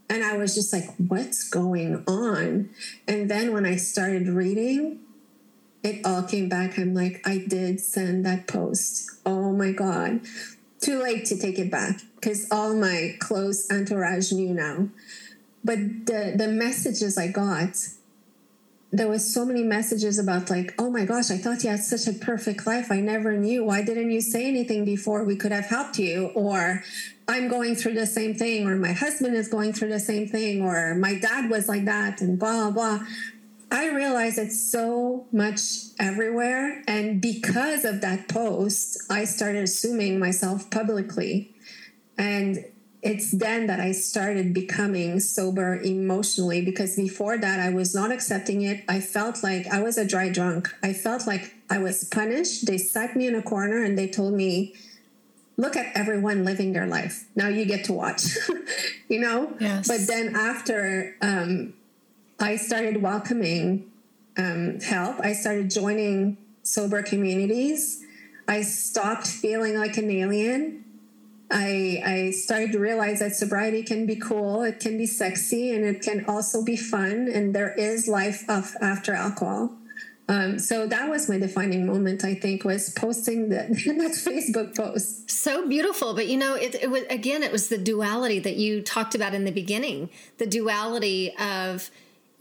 And 0.10 0.24
I 0.24 0.38
was 0.38 0.56
just 0.56 0.74
like, 0.74 0.89
what's 0.96 1.48
going 1.48 2.04
on? 2.08 2.70
And 3.08 3.30
then 3.30 3.54
when 3.54 3.65
I 3.65 3.76
started 3.76 4.28
reading, 4.28 5.00
it 5.84 6.06
all 6.06 6.24
came 6.24 6.48
back. 6.50 6.78
I'm 6.78 6.94
like, 6.94 7.22
I 7.26 7.46
did 7.48 7.80
send 7.80 8.26
that 8.26 8.48
post. 8.48 9.10
Oh 9.26 9.52
my 9.52 9.72
God. 9.72 10.22
Too 10.82 11.02
late 11.02 11.26
to 11.26 11.38
take 11.38 11.60
it 11.60 11.72
back 11.72 12.02
because 12.15 12.48
all 12.52 12.76
my 12.76 13.15
close 13.20 13.70
entourage 13.72 14.32
knew 14.32 14.54
now. 14.54 14.89
But 15.63 16.08
the, 16.08 16.34
the 16.36 16.48
messages 16.48 17.17
I 17.17 17.28
got, 17.28 17.78
there 18.91 19.08
was 19.08 19.32
so 19.32 19.46
many 19.46 19.63
messages 19.63 20.20
about 20.20 20.50
like 20.50 20.74
oh 20.78 20.89
my 20.89 21.06
gosh 21.06 21.32
i 21.32 21.38
thought 21.38 21.63
you 21.63 21.70
had 21.70 21.80
such 21.80 22.08
a 22.08 22.17
perfect 22.17 22.67
life. 22.67 22.91
I 22.91 23.00
never 23.00 23.38
knew. 23.38 23.63
Why 23.63 23.84
didn't 23.84 24.12
you 24.12 24.22
say 24.22 24.48
anything 24.48 24.84
before 24.84 25.24
we 25.24 25.36
could 25.36 25.52
have 25.52 25.67
helped 25.67 25.98
you? 25.98 26.32
Or 26.36 26.84
i'm 27.32 27.48
going 27.48 27.76
through 27.76 27.94
the 27.94 28.06
same 28.06 28.34
thing 28.34 28.67
or 28.67 28.76
my 28.76 28.91
husband 28.91 29.36
is 29.36 29.48
going 29.48 29.72
through 29.72 29.89
the 29.89 30.00
same 30.00 30.28
thing 30.28 30.62
or 30.62 30.96
my 30.96 31.15
dad 31.15 31.50
was 31.50 31.70
like 31.70 31.86
that 31.86 32.20
and 32.20 32.38
blah 32.38 32.70
blah 32.72 33.00
i 33.71 33.89
realized 33.89 34.38
it's 34.38 34.71
so 34.71 35.25
much 35.31 35.62
everywhere 35.99 36.84
and 36.88 37.21
because 37.21 37.86
of 37.86 38.01
that 38.01 38.27
post 38.27 39.01
i 39.10 39.23
started 39.23 39.63
assuming 39.63 40.19
myself 40.19 40.69
publicly 40.69 41.53
and 42.17 42.65
it's 43.01 43.31
then 43.31 43.67
that 43.67 43.79
I 43.79 43.93
started 43.93 44.53
becoming 44.53 45.19
sober 45.19 45.81
emotionally 45.81 46.63
because 46.63 46.95
before 46.95 47.38
that 47.38 47.60
I 47.60 47.69
was 47.69 47.95
not 47.95 48.12
accepting 48.12 48.62
it. 48.62 48.84
I 48.88 48.99
felt 48.99 49.43
like 49.43 49.67
I 49.67 49.81
was 49.81 49.97
a 49.97 50.05
dry 50.05 50.29
drunk. 50.29 50.69
I 50.84 50.93
felt 50.93 51.25
like 51.25 51.55
I 51.69 51.79
was 51.79 52.03
punished. 52.03 52.67
They 52.67 52.77
sat 52.77 53.15
me 53.15 53.27
in 53.27 53.34
a 53.34 53.41
corner 53.41 53.84
and 53.84 53.97
they 53.97 54.07
told 54.07 54.34
me, 54.34 54.75
look 55.57 55.75
at 55.75 55.95
everyone 55.95 56.45
living 56.45 56.73
their 56.73 56.86
life. 56.86 57.25
Now 57.36 57.47
you 57.47 57.65
get 57.65 57.86
to 57.86 57.93
watch, 57.93 58.38
you 59.10 59.19
know? 59.19 59.51
Yes. 59.60 59.88
But 59.88 60.05
then 60.05 60.36
after 60.36 61.15
um, 61.21 61.73
I 62.41 62.56
started 62.56 63.01
welcoming 63.01 63.91
um, 64.38 64.80
help, 64.80 65.19
I 65.19 65.34
started 65.34 65.69
joining 65.69 66.38
sober 66.63 67.04
communities. 67.04 68.04
I 68.47 68.62
stopped 68.63 69.27
feeling 69.27 69.77
like 69.77 69.97
an 69.97 70.10
alien 70.10 70.82
I, 71.51 72.01
I 72.06 72.32
started 72.32 72.71
to 72.71 72.80
realize 72.80 73.19
that 73.19 73.36
sobriety 73.36 73.84
can 73.84 74.06
be 74.06 74.15
cool, 74.15 74.63
it 74.63 74.80
can 74.80 74.97
be 74.97 75.06
sexy, 75.06 75.71
and 75.71 75.84
it 75.84 76.01
can 76.01 76.25
also 76.25 76.63
be 76.63 76.77
fun. 76.77 77.30
And 77.32 77.54
there 77.54 77.73
is 77.73 78.08
life 78.08 78.49
of, 78.49 78.73
after 78.82 79.13
alcohol. 79.13 79.73
Um, 80.30 80.60
so 80.60 80.88
that 80.88 81.10
was 81.10 81.27
my 81.27 81.38
defining 81.38 81.86
moment. 81.86 82.23
I 82.23 82.36
think 82.36 82.63
was 82.63 82.91
posting 82.91 83.49
that 83.49 83.67
that 83.69 84.12
Facebook 84.13 84.77
post. 84.77 85.30
So 85.30 85.67
beautiful, 85.67 86.13
but 86.13 86.27
you 86.27 86.38
know, 86.38 86.56
it, 86.56 86.75
it 86.75 86.89
was 86.89 87.04
again, 87.10 87.43
it 87.43 87.51
was 87.51 87.67
the 87.67 87.77
duality 87.77 88.39
that 88.39 88.56
you 88.56 88.82
talked 88.82 89.13
about 89.13 89.34
in 89.34 89.43
the 89.43 89.51
beginning. 89.51 90.10
The 90.38 90.45
duality 90.45 91.36
of 91.38 91.91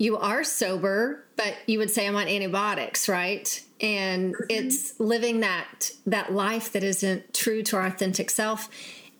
you 0.00 0.16
are 0.16 0.42
sober, 0.42 1.22
but 1.36 1.54
you 1.66 1.78
would 1.78 1.90
say 1.90 2.08
I'm 2.08 2.16
on 2.16 2.26
antibiotics, 2.26 3.06
right? 3.06 3.62
And 3.82 4.34
mm-hmm. 4.34 4.44
it's 4.48 4.98
living 4.98 5.40
that 5.40 5.90
that 6.06 6.32
life 6.32 6.72
that 6.72 6.82
isn't 6.82 7.34
true 7.34 7.62
to 7.64 7.76
our 7.76 7.86
authentic 7.86 8.30
self 8.30 8.70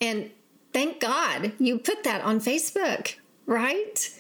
and 0.01 0.31
thank 0.73 1.01
God 1.01 1.53
you 1.59 1.79
put 1.79 2.05
that 2.05 2.23
on 2.23 2.41
Facebook, 2.41 3.17
right? 3.47 4.17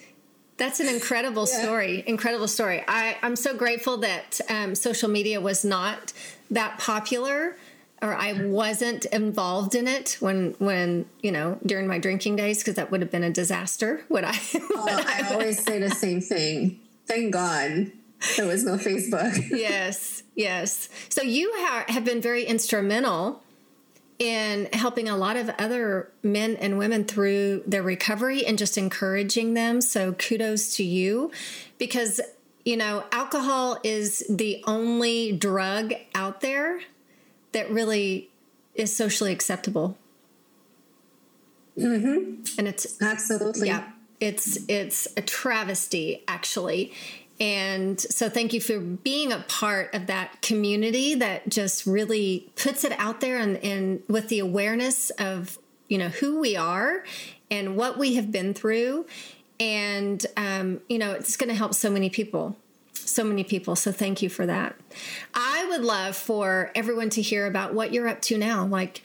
That's 0.59 0.81
an 0.81 0.89
incredible 0.89 1.47
yeah. 1.51 1.63
story. 1.63 2.05
Incredible 2.07 2.49
story. 2.49 2.85
I, 2.87 3.17
I'm 3.23 3.37
so 3.37 3.57
grateful 3.57 3.97
that 3.99 4.41
um, 4.51 4.75
social 4.75 5.09
media 5.09 5.41
was 5.41 5.65
not 5.65 6.13
that 6.51 6.79
popular 6.79 7.57
or 8.03 8.15
I 8.15 8.33
wasn't 8.33 9.05
involved 9.07 9.75
in 9.75 9.87
it 9.87 10.17
when 10.21 10.55
when 10.59 11.07
you 11.23 11.33
know 11.33 11.59
during 11.65 11.87
my 11.87 11.99
drinking 11.99 12.37
days 12.37 12.59
because 12.59 12.75
that 12.75 12.91
would 12.91 13.03
have 13.03 13.11
been 13.11 13.25
a 13.25 13.31
disaster. 13.31 14.05
Would 14.09 14.25
I? 14.25 14.39
Oh, 14.73 14.87
I, 14.89 15.25
I 15.25 15.33
always 15.35 15.63
say 15.63 15.79
the 15.79 15.91
same 15.91 16.23
thing. 16.23 16.81
Thank 17.07 17.35
God 17.35 17.93
there 18.37 18.47
was 18.47 18.65
no 18.65 18.77
Facebook. 18.77 19.51
yes, 19.51 20.23
yes. 20.35 20.89
So 21.11 21.23
you 21.23 21.53
ha- 21.57 21.85
have 21.89 22.05
been 22.05 22.23
very 22.23 22.45
instrumental 22.45 23.43
in 24.19 24.69
helping 24.73 25.09
a 25.09 25.17
lot 25.17 25.37
of 25.37 25.51
other 25.59 26.11
men 26.23 26.57
and 26.57 26.79
women 26.79 27.05
through 27.05 27.63
their 27.67 27.83
recovery 27.83 28.45
and 28.45 28.59
just 28.59 28.79
encouraging 28.79 29.55
them. 29.55 29.81
So 29.81 30.13
kudos 30.13 30.77
to 30.77 30.85
you 30.85 31.31
because 31.79 32.21
you 32.65 32.77
know 32.77 33.05
alcohol 33.13 33.79
is 33.83 34.25
the 34.31 34.63
only 34.67 35.33
drug 35.33 35.93
out 36.15 36.41
there 36.41 36.81
that 37.53 37.71
really 37.71 38.31
is 38.75 38.95
socially 38.95 39.33
acceptable. 39.33 39.97
Mm-hmm. 41.79 42.59
And 42.59 42.69
it's 42.69 43.01
absolutely 43.01 43.69
yeah, 43.69 43.91
it's 44.21 44.59
it's 44.69 45.09
a 45.17 45.23
travesty 45.23 46.23
actually. 46.29 46.93
And 47.41 47.99
so 47.99 48.29
thank 48.29 48.53
you 48.53 48.61
for 48.61 48.79
being 48.79 49.33
a 49.33 49.39
part 49.49 49.95
of 49.95 50.07
that 50.09 50.43
community 50.43 51.15
that 51.15 51.49
just 51.49 51.87
really 51.87 52.51
puts 52.55 52.85
it 52.85 52.93
out 52.99 53.23
there 53.23 53.39
and, 53.39 53.57
and 53.59 54.03
with 54.09 54.29
the 54.29 54.41
awareness 54.41 55.09
of, 55.11 55.59
you 55.89 55.97
know, 55.97 56.09
who 56.09 56.39
we 56.39 56.55
are 56.55 57.03
and 57.51 57.77
what 57.77 57.97
we 57.99 58.17
have 58.17 58.31
been 58.31 58.53
through. 58.53 59.07
And, 59.59 60.25
um, 60.37 60.83
you 60.91 60.99
know, 60.99 61.13
it's 61.13 61.39
going 61.39 61.49
to 61.49 61.55
help 61.55 61.73
so 61.73 61.89
many 61.89 62.11
people 62.11 62.57
so 63.11 63.25
many 63.25 63.45
people. 63.45 63.77
So 63.77 63.93
thank 63.93 64.23
you 64.23 64.29
for 64.29 64.47
that. 64.47 64.77
I 65.35 65.67
would 65.69 65.83
love 65.83 66.17
for 66.17 66.71
everyone 66.75 67.11
to 67.11 67.23
hear 67.23 67.47
about 67.47 67.75
what 67.75 67.93
you're 67.93 68.09
up 68.09 68.21
to 68.23 68.39
now. 68.39 68.67
Like 68.67 69.03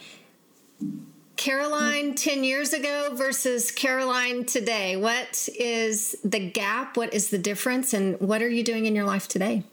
Caroline 1.36 2.16
10 2.16 2.44
years 2.44 2.74
ago 2.74 3.12
versus 3.14 3.72
Caroline 3.72 4.46
today. 4.46 4.96
What 4.96 5.50
is 5.60 6.16
the 6.24 6.40
gap? 6.40 6.98
What 6.98 7.14
is 7.14 7.30
the 7.30 7.38
difference? 7.38 7.94
And 7.94 8.20
what 8.20 8.42
are 8.42 8.50
you 8.50 8.64
doing 8.64 8.86
in 8.86 8.96
your 8.96 9.06
life 9.06 9.28
today? 9.28 9.64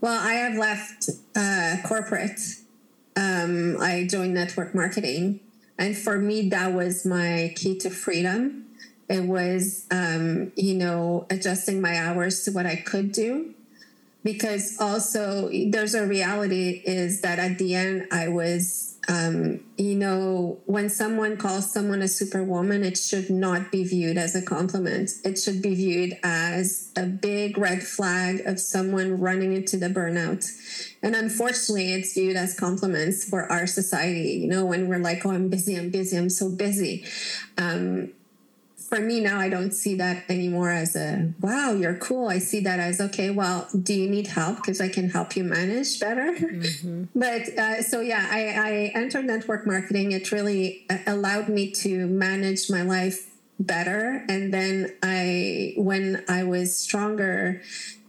Well, 0.00 0.20
I 0.20 0.34
have 0.34 0.58
left 0.58 1.08
uh, 1.34 1.76
corporate. 1.86 2.40
Um, 3.16 3.76
I 3.80 4.06
joined 4.10 4.34
network 4.34 4.74
marketing. 4.74 5.40
And 5.78 5.96
for 5.96 6.18
me, 6.18 6.48
that 6.50 6.72
was 6.72 7.06
my 7.06 7.54
key 7.56 7.78
to 7.78 7.90
freedom 7.90 8.65
it 9.08 9.24
was, 9.24 9.86
um, 9.90 10.52
you 10.56 10.74
know, 10.74 11.26
adjusting 11.30 11.80
my 11.80 11.98
hours 11.98 12.44
to 12.44 12.50
what 12.50 12.66
I 12.66 12.76
could 12.76 13.12
do. 13.12 13.54
Because 14.24 14.76
also, 14.80 15.48
there's 15.68 15.94
a 15.94 16.04
reality 16.04 16.82
is 16.84 17.20
that 17.20 17.38
at 17.38 17.58
the 17.58 17.76
end, 17.76 18.08
I 18.10 18.26
was, 18.26 18.98
um, 19.08 19.60
you 19.76 19.94
know, 19.94 20.58
when 20.66 20.90
someone 20.90 21.36
calls 21.36 21.72
someone 21.72 22.02
a 22.02 22.08
superwoman, 22.08 22.82
it 22.82 22.98
should 22.98 23.30
not 23.30 23.70
be 23.70 23.84
viewed 23.84 24.18
as 24.18 24.34
a 24.34 24.42
compliment. 24.42 25.10
It 25.22 25.38
should 25.38 25.62
be 25.62 25.76
viewed 25.76 26.18
as 26.24 26.90
a 26.96 27.04
big 27.04 27.56
red 27.56 27.84
flag 27.84 28.40
of 28.46 28.58
someone 28.58 29.20
running 29.20 29.52
into 29.52 29.76
the 29.76 29.88
burnout. 29.88 30.44
And 31.04 31.14
unfortunately, 31.14 31.92
it's 31.92 32.14
viewed 32.14 32.34
as 32.34 32.58
compliments 32.58 33.28
for 33.28 33.50
our 33.52 33.68
society. 33.68 34.40
You 34.42 34.48
know, 34.48 34.64
when 34.64 34.88
we're 34.88 34.98
like, 34.98 35.24
oh, 35.24 35.30
I'm 35.30 35.50
busy, 35.50 35.76
I'm 35.76 35.90
busy, 35.90 36.16
I'm 36.16 36.30
so 36.30 36.50
busy. 36.50 37.04
Um, 37.56 38.10
for 38.88 39.00
me 39.00 39.20
now, 39.20 39.40
I 39.40 39.48
don't 39.48 39.72
see 39.72 39.96
that 39.96 40.24
anymore 40.28 40.70
as 40.70 40.94
a 40.94 41.32
wow, 41.40 41.72
you're 41.72 41.96
cool. 41.96 42.28
I 42.28 42.38
see 42.38 42.60
that 42.60 42.78
as 42.78 43.00
okay, 43.00 43.30
well, 43.30 43.68
do 43.82 43.92
you 43.92 44.08
need 44.08 44.28
help? 44.28 44.56
Because 44.56 44.80
I 44.80 44.88
can 44.88 45.10
help 45.10 45.36
you 45.36 45.44
manage 45.44 45.98
better. 45.98 46.32
Mm-hmm. 46.32 47.04
but 47.18 47.48
uh, 47.58 47.82
so, 47.82 48.00
yeah, 48.00 48.28
I, 48.30 48.48
I 48.48 48.70
entered 48.94 49.24
network 49.24 49.66
marketing. 49.66 50.12
It 50.12 50.30
really 50.30 50.86
uh, 50.88 50.98
allowed 51.06 51.48
me 51.48 51.72
to 51.72 52.06
manage 52.06 52.70
my 52.70 52.82
life 52.82 53.28
better. 53.58 54.24
And 54.28 54.54
then 54.54 54.94
I, 55.02 55.74
when 55.76 56.24
I 56.28 56.44
was 56.44 56.76
stronger, 56.76 57.62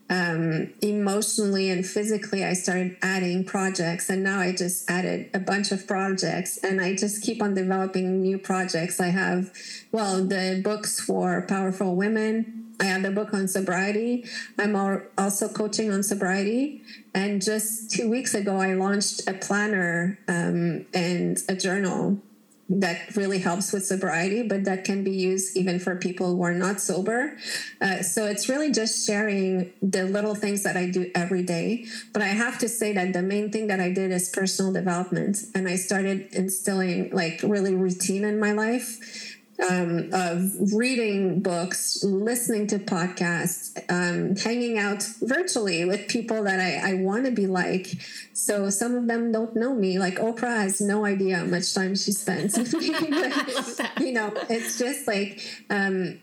um, 0.10 0.74
emotionally 0.82 1.70
and 1.70 1.86
physically, 1.86 2.44
I 2.44 2.54
started 2.54 2.98
adding 3.02 3.44
projects, 3.44 4.10
and 4.10 4.24
now 4.24 4.40
I 4.40 4.54
just 4.54 4.90
added 4.90 5.30
a 5.34 5.40
bunch 5.40 5.72
of 5.72 5.86
projects, 5.86 6.58
and 6.64 6.80
I 6.80 6.96
just 6.96 7.24
keep 7.24 7.42
on 7.42 7.54
developing 7.54 8.22
new 8.22 8.38
projects. 8.38 9.00
I 9.00 9.08
have, 9.08 9.52
well, 9.92 10.24
the 10.24 10.62
books 10.64 11.00
for 11.00 11.42
powerful 11.48 11.96
women. 11.96 12.76
I 12.80 12.86
have 12.86 13.02
the 13.02 13.12
book 13.12 13.34
on 13.34 13.48
sobriety. 13.48 14.26
I'm 14.58 14.76
also 15.18 15.50
coaching 15.50 15.92
on 15.92 16.04
sobriety. 16.04 16.84
And 17.14 17.42
just 17.42 17.90
two 17.90 18.08
weeks 18.08 18.36
ago, 18.36 18.58
I 18.58 18.76
launched 18.76 19.28
a 19.28 19.34
planner 19.34 20.20
um, 20.28 20.86
and 20.94 21.40
a 21.50 21.56
journal 21.56 22.22
that 22.70 23.16
really 23.16 23.40
helps 23.40 23.72
with 23.72 23.86
sobriety, 23.86 24.44
but 24.44 24.66
that 24.66 24.84
can 24.84 25.04
be 25.04 25.12
used 25.12 25.56
even 25.56 25.80
for 25.80 25.96
people 25.96 26.36
who 26.36 26.42
are 26.44 26.54
not 26.54 26.82
sober. 26.82 27.38
Uh, 27.80 28.02
so 28.02 28.26
it's 28.26 28.50
really 28.50 28.72
just 28.72 29.06
sharing 29.08 29.72
the 29.82 30.04
little 30.04 30.36
things 30.36 30.64
that 30.64 30.76
I 30.76 30.90
do 30.90 31.10
every 31.16 31.44
day. 31.44 31.86
But 32.12 32.24
I 32.24 32.28
have 32.28 32.60
to 32.60 32.70
say 32.70 32.92
that 32.94 33.14
the 33.14 33.22
main 33.22 33.52
thing 33.52 33.68
that 33.68 33.80
I 33.80 33.92
did 33.92 34.12
is 34.12 34.30
personal 34.30 34.74
development. 34.74 35.38
And 35.56 35.68
I 35.68 35.78
started 35.78 36.34
instilling 36.34 37.12
like 37.12 37.40
really 37.42 37.74
routine 37.74 38.26
in 38.26 38.40
my 38.40 38.52
life 38.52 39.27
um, 39.70 40.10
of 40.14 40.52
reading 40.74 41.42
books, 41.42 42.04
listening 42.04 42.68
to 42.68 42.80
podcasts, 42.80 43.78
um, 43.90 44.36
hanging 44.36 44.78
out 44.78 45.04
virtually 45.22 45.84
with 45.86 46.08
people 46.08 46.44
that 46.44 46.60
I, 46.60 46.92
I 46.92 46.94
want 46.96 47.26
to 47.26 47.32
be 47.32 47.48
like. 47.48 47.88
So 48.34 48.70
some 48.70 48.96
of 48.96 49.08
them 49.08 49.32
don't 49.32 49.56
know 49.56 49.74
me. 49.74 49.98
Like 49.98 50.16
Oprah 50.16 50.62
has 50.62 50.80
no 50.80 51.06
idea 51.06 51.38
how 51.38 51.46
much 51.46 51.74
time 51.74 51.96
she 51.96 52.12
spends 52.12 52.58
with 52.58 52.74
me. 52.74 52.90
but, 53.10 54.02
you 54.02 54.14
know, 54.14 54.32
it's 54.50 54.78
just 54.78 55.08
like 55.08 55.42
um, 55.70 56.20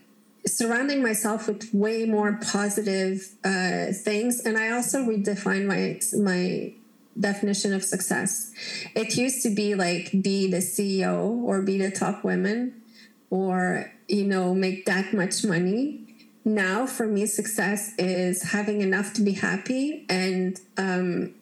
surrounding 0.47 1.03
myself 1.03 1.47
with 1.47 1.73
way 1.73 2.05
more 2.05 2.39
positive 2.41 3.27
uh, 3.43 3.87
things. 3.91 4.39
And 4.45 4.57
I 4.57 4.69
also 4.69 4.99
redefine 5.03 5.65
my 5.65 5.99
my 6.17 6.73
definition 7.19 7.73
of 7.73 7.83
success. 7.83 8.53
It 8.93 9.17
used 9.17 9.43
to 9.43 9.49
be 9.49 9.75
like 9.75 10.11
be 10.21 10.49
the 10.49 10.57
CEO 10.57 11.43
or 11.43 11.61
be 11.61 11.77
the 11.77 11.91
top 11.91 12.23
women 12.23 12.81
or 13.35 13.91
you 14.07 14.25
know 14.25 14.53
make 14.53 14.85
that 14.85 15.13
much 15.13 15.43
money. 15.43 16.01
Now 16.43 16.85
for 16.85 17.07
me 17.07 17.25
success 17.25 17.93
is 17.97 18.51
having 18.51 18.81
enough 18.81 19.13
to 19.13 19.21
be 19.21 19.33
happy 19.33 20.05
and 20.07 20.59
um, 20.77 21.33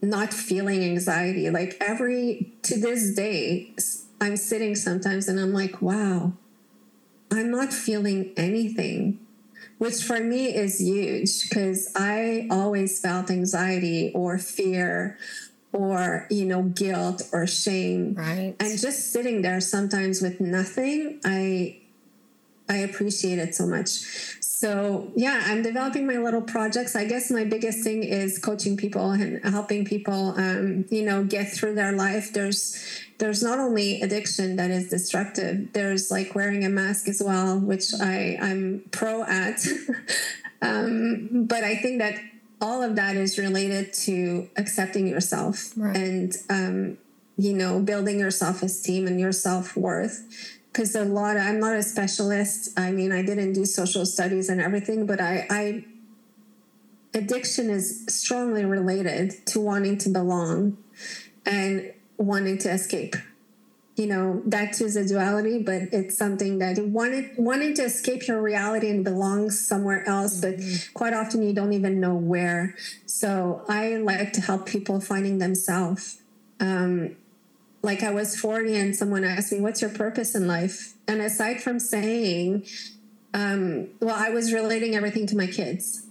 not 0.00 0.32
feeling 0.32 0.84
anxiety. 0.84 1.50
Like 1.50 1.76
every 1.80 2.52
to 2.62 2.80
this 2.80 3.14
day 3.14 3.74
i'm 4.20 4.36
sitting 4.36 4.74
sometimes 4.74 5.28
and 5.28 5.38
i'm 5.38 5.52
like 5.52 5.80
wow 5.82 6.32
i'm 7.30 7.50
not 7.50 7.72
feeling 7.72 8.32
anything 8.36 9.18
which 9.78 10.02
for 10.02 10.20
me 10.20 10.54
is 10.54 10.80
huge 10.80 11.48
because 11.48 11.92
i 11.94 12.46
always 12.50 13.00
felt 13.00 13.30
anxiety 13.30 14.10
or 14.14 14.38
fear 14.38 15.18
or 15.74 16.26
you 16.30 16.46
know 16.46 16.62
guilt 16.62 17.22
or 17.32 17.46
shame. 17.46 18.14
Right. 18.14 18.54
And 18.60 18.78
just 18.78 19.12
sitting 19.12 19.42
there 19.42 19.60
sometimes 19.60 20.22
with 20.22 20.40
nothing 20.40 21.20
i 21.24 21.80
i 22.68 22.76
appreciate 22.76 23.38
it 23.38 23.54
so 23.54 23.66
much. 23.66 23.88
So 24.40 25.12
yeah 25.16 25.42
i'm 25.46 25.62
developing 25.62 26.06
my 26.06 26.16
little 26.16 26.40
projects. 26.40 26.94
I 26.94 27.04
guess 27.04 27.30
my 27.30 27.44
biggest 27.44 27.82
thing 27.82 28.04
is 28.04 28.38
coaching 28.38 28.76
people 28.76 29.10
and 29.10 29.44
helping 29.44 29.84
people 29.84 30.34
um, 30.38 30.86
you 30.90 31.02
know 31.02 31.24
get 31.24 31.52
through 31.52 31.74
their 31.74 31.92
life. 31.92 32.32
There's 32.32 32.80
there's 33.18 33.42
not 33.42 33.58
only 33.58 34.00
addiction 34.00 34.56
that 34.56 34.70
is 34.70 34.88
destructive. 34.88 35.72
There's 35.72 36.10
like 36.10 36.34
wearing 36.34 36.64
a 36.64 36.68
mask 36.68 37.08
as 37.08 37.20
well 37.22 37.58
which 37.58 37.92
i 38.00 38.38
i'm 38.40 38.84
pro 38.92 39.24
at. 39.24 39.66
Um, 40.62 41.44
but 41.46 41.62
i 41.62 41.76
think 41.76 41.98
that 41.98 42.14
all 42.64 42.82
of 42.82 42.96
that 42.96 43.14
is 43.14 43.38
related 43.38 43.92
to 43.92 44.48
accepting 44.56 45.06
yourself 45.06 45.74
right. 45.76 45.94
and 45.94 46.32
um, 46.48 46.98
you 47.36 47.52
know 47.52 47.78
building 47.78 48.18
your 48.18 48.30
self-esteem 48.30 49.06
and 49.06 49.20
your 49.20 49.32
self-worth. 49.32 50.16
Because 50.72 50.96
a 50.96 51.04
lot 51.04 51.36
of, 51.36 51.42
i'm 51.42 51.60
not 51.60 51.76
a 51.76 51.82
specialist. 51.82 52.78
I 52.78 52.90
mean 52.90 53.12
i 53.12 53.22
didn't 53.22 53.52
do 53.52 53.66
social 53.66 54.06
studies 54.06 54.48
and 54.48 54.62
everything 54.62 55.04
but 55.04 55.20
i 55.20 55.46
i 55.50 55.84
addiction 57.12 57.68
is 57.68 58.04
strongly 58.08 58.64
related 58.64 59.46
to 59.48 59.60
wanting 59.60 59.98
to 59.98 60.08
belong 60.08 60.78
and 61.44 61.92
wanting 62.16 62.56
to 62.58 62.70
escape 62.72 63.14
you 63.96 64.06
know 64.06 64.42
that 64.44 64.72
too 64.72 64.84
is 64.84 64.96
a 64.96 65.06
duality 65.06 65.62
but 65.62 65.82
it's 65.92 66.16
something 66.16 66.58
that 66.58 66.76
you 66.76 66.86
wanted 66.86 67.30
wanting 67.36 67.74
to 67.74 67.82
escape 67.82 68.26
your 68.26 68.42
reality 68.42 68.90
and 68.90 69.04
belong 69.04 69.50
somewhere 69.50 70.06
else 70.08 70.40
mm-hmm. 70.40 70.62
but 70.62 70.94
quite 70.94 71.14
often 71.14 71.42
you 71.42 71.52
don't 71.52 71.72
even 71.72 72.00
know 72.00 72.14
where 72.14 72.74
so 73.06 73.64
i 73.68 73.96
like 73.96 74.32
to 74.32 74.40
help 74.40 74.66
people 74.66 75.00
finding 75.00 75.38
themselves 75.38 76.20
um, 76.60 77.16
like 77.84 78.02
I 78.02 78.10
was 78.10 78.34
40 78.36 78.74
and 78.76 78.96
someone 78.96 79.24
asked 79.24 79.52
me, 79.52 79.60
What's 79.60 79.82
your 79.82 79.90
purpose 79.90 80.34
in 80.34 80.48
life? 80.48 80.94
And 81.06 81.20
aside 81.20 81.62
from 81.62 81.78
saying, 81.78 82.66
um, 83.34 83.88
Well, 84.00 84.16
I 84.16 84.30
was 84.30 84.52
relating 84.52 84.96
everything 84.96 85.26
to 85.28 85.36
my 85.36 85.46
kids. 85.46 86.06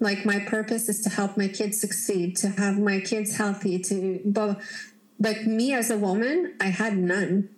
Like, 0.00 0.24
my 0.26 0.40
purpose 0.40 0.88
is 0.88 1.02
to 1.02 1.10
help 1.10 1.36
my 1.36 1.48
kids 1.48 1.80
succeed, 1.80 2.36
to 2.38 2.48
have 2.48 2.78
my 2.78 3.00
kids 3.00 3.36
healthy, 3.36 3.78
to, 3.78 4.20
but, 4.24 4.60
but 5.18 5.46
me 5.46 5.72
as 5.72 5.90
a 5.90 5.96
woman, 5.96 6.54
I 6.60 6.66
had 6.66 6.96
none. 6.96 7.48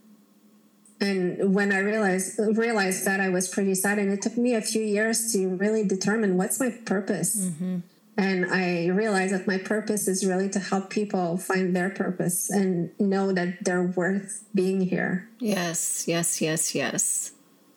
And 1.01 1.55
when 1.55 1.73
I 1.73 1.79
realized 1.79 2.39
realized 2.39 3.05
that, 3.05 3.21
I 3.21 3.29
was 3.29 3.49
pretty 3.49 3.75
sad, 3.75 3.99
and 3.99 4.11
it 4.11 4.23
took 4.23 4.37
me 4.37 4.55
a 4.55 4.63
few 4.63 4.83
years 4.83 5.33
to 5.33 5.49
really 5.49 5.85
determine 5.85 6.37
what's 6.37 6.59
my 6.59 6.71
purpose. 6.71 7.37
Mm-hmm. 7.37 7.79
And 8.19 8.47
I 8.47 8.87
realized 8.87 9.35
that 9.35 9.47
my 9.47 9.59
purpose 9.59 10.09
is 10.09 10.25
really 10.25 10.49
to 10.51 10.59
help 10.59 10.89
people 10.89 11.37
find 11.37 11.77
their 11.77 11.91
purpose 11.91 12.49
and 12.49 12.99
know 12.99 13.31
that 13.33 13.63
they're 13.63 13.83
worth 13.83 14.43
being 14.55 14.81
here. 14.81 15.29
Yes, 15.39 16.09
yes, 16.09 16.41
yes, 16.41 16.75
yes. 16.75 17.33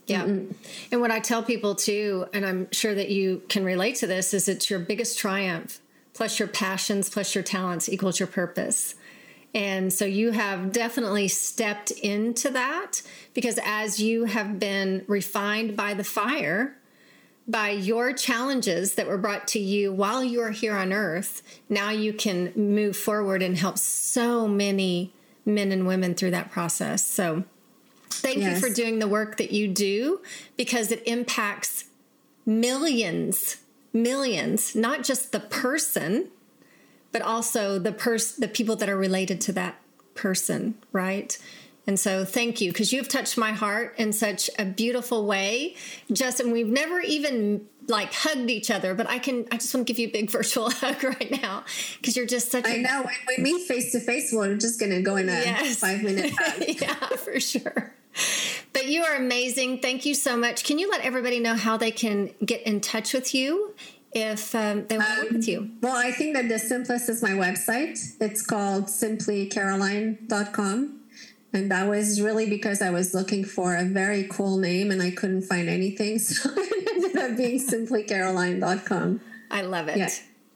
Yeah. 0.08 0.24
mm 0.24 0.56
And 0.92 1.02
what 1.02 1.12
I 1.12 1.20
tell 1.20 1.44
people 1.44 1.76
too, 1.76 2.26
and 2.34 2.46
I'm 2.46 2.72
sure 2.72 2.96
that 2.96 3.10
you 3.10 3.44
can 3.50 3.66
relate 3.66 3.96
to 3.96 4.08
this, 4.08 4.34
is 4.34 4.48
it's 4.48 4.70
your 4.70 4.80
biggest 4.80 5.20
triumph, 5.20 5.80
plus 6.14 6.40
your 6.40 6.48
passions, 6.48 7.10
plus 7.10 7.36
your 7.36 7.44
talents 7.44 7.90
equals 7.90 8.20
your 8.20 8.28
purpose. 8.28 8.96
And 9.54 9.92
so 9.92 10.06
you 10.06 10.32
have 10.32 10.72
definitely 10.72 11.28
stepped 11.28 11.92
into 11.92 12.50
that 12.52 13.02
because 13.34 13.60
as 13.64 14.00
you 14.00 14.26
have 14.26 14.60
been 14.60 15.04
refined 15.08 15.76
by 15.76 15.94
the 15.96 16.04
fire, 16.04 16.78
by 17.48 17.72
your 17.72 18.14
challenges 18.14 18.94
that 18.94 19.08
were 19.08 19.18
brought 19.18 19.48
to 19.50 19.60
you 19.60 19.92
while 19.92 20.24
you 20.24 20.40
are 20.42 20.52
here 20.52 20.76
on 20.76 20.94
earth, 20.94 21.42
now 21.68 21.90
you 21.90 22.14
can 22.14 22.54
move 22.56 22.96
forward 22.96 23.42
and 23.42 23.58
help 23.58 23.80
so 23.80 24.48
many 24.48 25.14
men 25.46 25.72
and 25.72 25.88
women 25.88 26.14
through 26.14 26.32
that 26.32 26.52
process. 26.52 27.04
So, 27.04 27.44
thank 28.12 28.38
yes. 28.38 28.62
you 28.62 28.68
for 28.68 28.74
doing 28.74 29.00
the 29.00 29.08
work 29.08 29.38
that 29.38 29.52
you 29.52 29.68
do 29.68 30.22
because 30.58 30.92
it 30.92 31.02
impacts 31.08 31.86
millions, 32.46 33.58
millions, 33.94 34.76
not 34.76 35.04
just 35.04 35.32
the 35.32 35.40
person, 35.40 36.30
but 37.12 37.22
also 37.22 37.80
the 37.80 37.92
person, 37.92 38.42
the 38.42 38.48
people 38.48 38.76
that 38.78 38.90
are 38.90 38.98
related 38.98 39.42
to 39.42 39.52
that 39.54 39.76
person, 40.16 40.76
right? 40.92 41.38
And 41.88 42.00
so 42.00 42.24
thank 42.24 42.62
you 42.62 42.72
because 42.72 42.94
you've 42.94 43.08
touched 43.08 43.36
my 43.36 43.52
heart 43.52 43.96
in 43.98 44.14
such 44.14 44.48
a 44.60 44.66
beautiful 44.66 45.26
way. 45.26 45.76
Justin, 46.12 46.52
we've 46.52 46.68
never 46.68 47.00
even 47.00 47.68
like 47.88 48.14
hugged 48.14 48.52
each 48.52 48.70
other, 48.70 48.94
but 48.94 49.10
I 49.10 49.18
can 49.18 49.48
I 49.52 49.56
just 49.56 49.74
want 49.74 49.88
to 49.88 49.92
give 49.92 50.00
you 50.00 50.08
a 50.08 50.12
big 50.12 50.30
virtual 50.38 50.70
hug 50.70 51.04
right 51.04 51.42
now 51.42 51.64
because 52.00 52.16
you're 52.16 52.28
just 52.28 52.52
such 52.52 52.68
I 52.68 52.76
a, 52.76 52.82
know 52.84 53.02
when 53.04 53.16
we 53.38 53.44
meet 53.44 53.68
face 53.68 53.92
to 53.94 54.00
face, 54.00 54.32
we're 54.32 54.56
just 54.56 54.80
gonna 54.80 55.02
go 55.02 55.16
in 55.16 55.30
a 55.30 55.32
yes. 55.32 55.80
five 55.80 56.04
minute 56.04 56.32
hug. 56.38 56.64
yeah, 56.80 56.94
for 57.18 57.40
sure. 57.40 57.96
But 58.72 58.88
you 58.88 59.04
are 59.04 59.16
amazing. 59.16 59.80
Thank 59.80 60.06
you 60.06 60.14
so 60.14 60.38
much. 60.38 60.64
Can 60.64 60.78
you 60.78 60.92
let 60.92 61.02
everybody 61.02 61.40
know 61.40 61.56
how 61.56 61.78
they 61.78 61.92
can 61.92 62.32
get 62.46 62.62
in 62.64 62.82
touch 62.82 63.14
with 63.14 63.34
you 63.34 63.74
if 64.12 64.56
um, 64.56 64.88
they 64.88 64.98
want 64.98 65.10
to 65.10 65.22
work 65.22 65.32
with 65.32 65.48
you? 65.48 65.60
Um, 65.60 65.78
well, 65.82 65.96
I 65.96 66.12
think 66.12 66.36
that 66.36 66.50
the 66.50 66.60
simplest 66.60 67.08
is 67.10 67.22
my 67.22 67.32
website. 67.32 68.00
It's 68.20 68.46
called 68.46 68.86
simplycaroline.com. 68.86 70.96
And 71.52 71.72
that 71.72 71.88
was 71.88 72.22
really 72.22 72.48
because 72.48 72.80
I 72.82 72.92
was 72.92 73.14
looking 73.14 73.44
for 73.44 73.76
a 73.76 73.84
very 73.84 74.28
cool 74.30 74.58
name 74.58 74.92
and 74.92 75.02
I 75.02 75.12
couldn't 75.12 75.42
find 75.44 75.70
anything. 75.70 76.20
So 76.30 76.50
it 76.56 76.88
ended 76.88 77.18
up 77.18 77.36
being 77.38 77.60
simplycaroline.com. 77.60 79.22
I 79.50 79.62
love 79.62 79.88
it. 79.88 79.98
Yeah. 79.98 80.10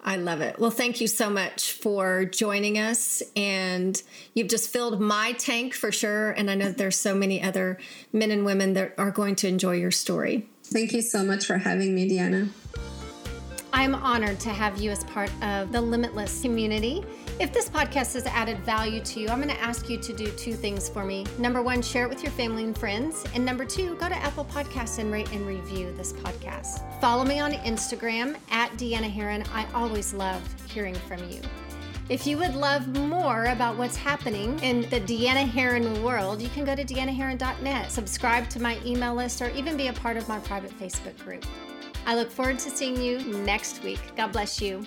I 0.05 0.17
love 0.17 0.41
it. 0.41 0.59
Well, 0.59 0.69
thank 0.69 0.99
you 0.99 1.07
so 1.07 1.29
much 1.29 1.71
for 1.71 2.25
joining 2.25 2.77
us. 2.77 3.23
And 3.37 4.01
you've 4.33 4.49
just 4.49 4.69
filled 4.69 4.99
my 4.99 5.31
tank 5.33 5.73
for 5.73 5.93
sure. 5.93 6.31
And 6.31 6.51
I 6.51 6.55
know 6.55 6.71
there's 6.71 6.99
so 6.99 7.15
many 7.15 7.41
other 7.41 7.79
men 8.11 8.29
and 8.29 8.43
women 8.45 8.73
that 8.73 8.95
are 8.97 9.11
going 9.11 9.37
to 9.37 9.47
enjoy 9.47 9.77
your 9.77 9.91
story. 9.91 10.49
Thank 10.65 10.91
you 10.91 11.01
so 11.01 11.23
much 11.23 11.45
for 11.45 11.59
having 11.59 11.95
me, 11.95 12.09
Deanna. 12.09 12.49
I'm 13.76 13.95
honored 13.95 14.39
to 14.41 14.49
have 14.49 14.80
you 14.80 14.91
as 14.91 15.03
part 15.05 15.32
of 15.41 15.71
the 15.71 15.82
Limitless 15.82 16.43
community. 16.43 17.03
If 17.39 17.51
this 17.51 17.67
podcast 17.69 18.13
has 18.13 18.28
added 18.28 18.59
value 18.59 19.01
to 19.01 19.19
you, 19.19 19.30
I'm 19.30 19.41
going 19.41 19.53
to 19.53 19.59
ask 19.59 19.89
you 19.89 19.97
to 19.97 20.13
do 20.13 20.28
two 20.28 20.53
things 20.53 20.88
for 20.88 21.03
me. 21.03 21.26
Number 21.39 21.63
one, 21.63 21.82
share 21.82 22.03
it 22.05 22.09
with 22.09 22.21
your 22.21 22.32
family 22.34 22.65
and 22.65 22.78
friends. 22.78 23.26
And 23.34 23.43
number 23.43 23.65
two, 23.65 23.95
go 23.95 24.07
to 24.07 24.15
Apple 24.15 24.45
Podcasts 24.45 24.99
and 24.99 25.11
rate 25.11 25.32
and 25.32 25.47
review 25.47 25.91
this 25.97 26.13
podcast. 26.13 26.84
Follow 27.01 27.26
me 27.26 27.39
on 27.39 27.53
Instagram 27.53 28.38
at 28.51 28.69
Deanna 28.74 29.11
Herrin. 29.11 29.43
I 29.51 29.65
always 29.74 30.13
love 30.13 30.41
hearing 30.67 30.93
from 30.93 31.28
you. 31.28 31.41
If 32.09 32.28
you 32.28 32.38
would 32.38 32.53
love 32.53 32.88
more 32.95 33.45
about 33.45 33.76
what's 33.76 33.95
happening 33.95 34.59
in 34.59 34.82
the 34.91 35.01
Deanna 35.01 35.49
Herrin 35.49 36.03
world, 36.03 36.43
you 36.43 36.49
can 36.49 36.63
go 36.63 36.76
to 36.76 36.86
deannaherrin.net, 36.86 37.91
subscribe 37.91 38.49
to 38.49 38.61
my 38.61 38.78
email 38.86 39.15
list, 39.15 39.41
or 39.41 39.49
even 39.49 39.76
be 39.78 39.88
a 39.88 39.93
part 39.93 40.15
of 40.15 40.30
my 40.30 40.38
private 40.39 40.78
Facebook 40.80 41.17
group. 41.24 41.43
I 42.05 42.15
look 42.15 42.29
forward 42.29 42.59
to 42.59 42.69
seeing 42.69 43.01
you 43.01 43.19
next 43.45 43.83
week. 43.83 43.99
God 44.15 44.31
bless 44.31 44.61
you. 44.61 44.85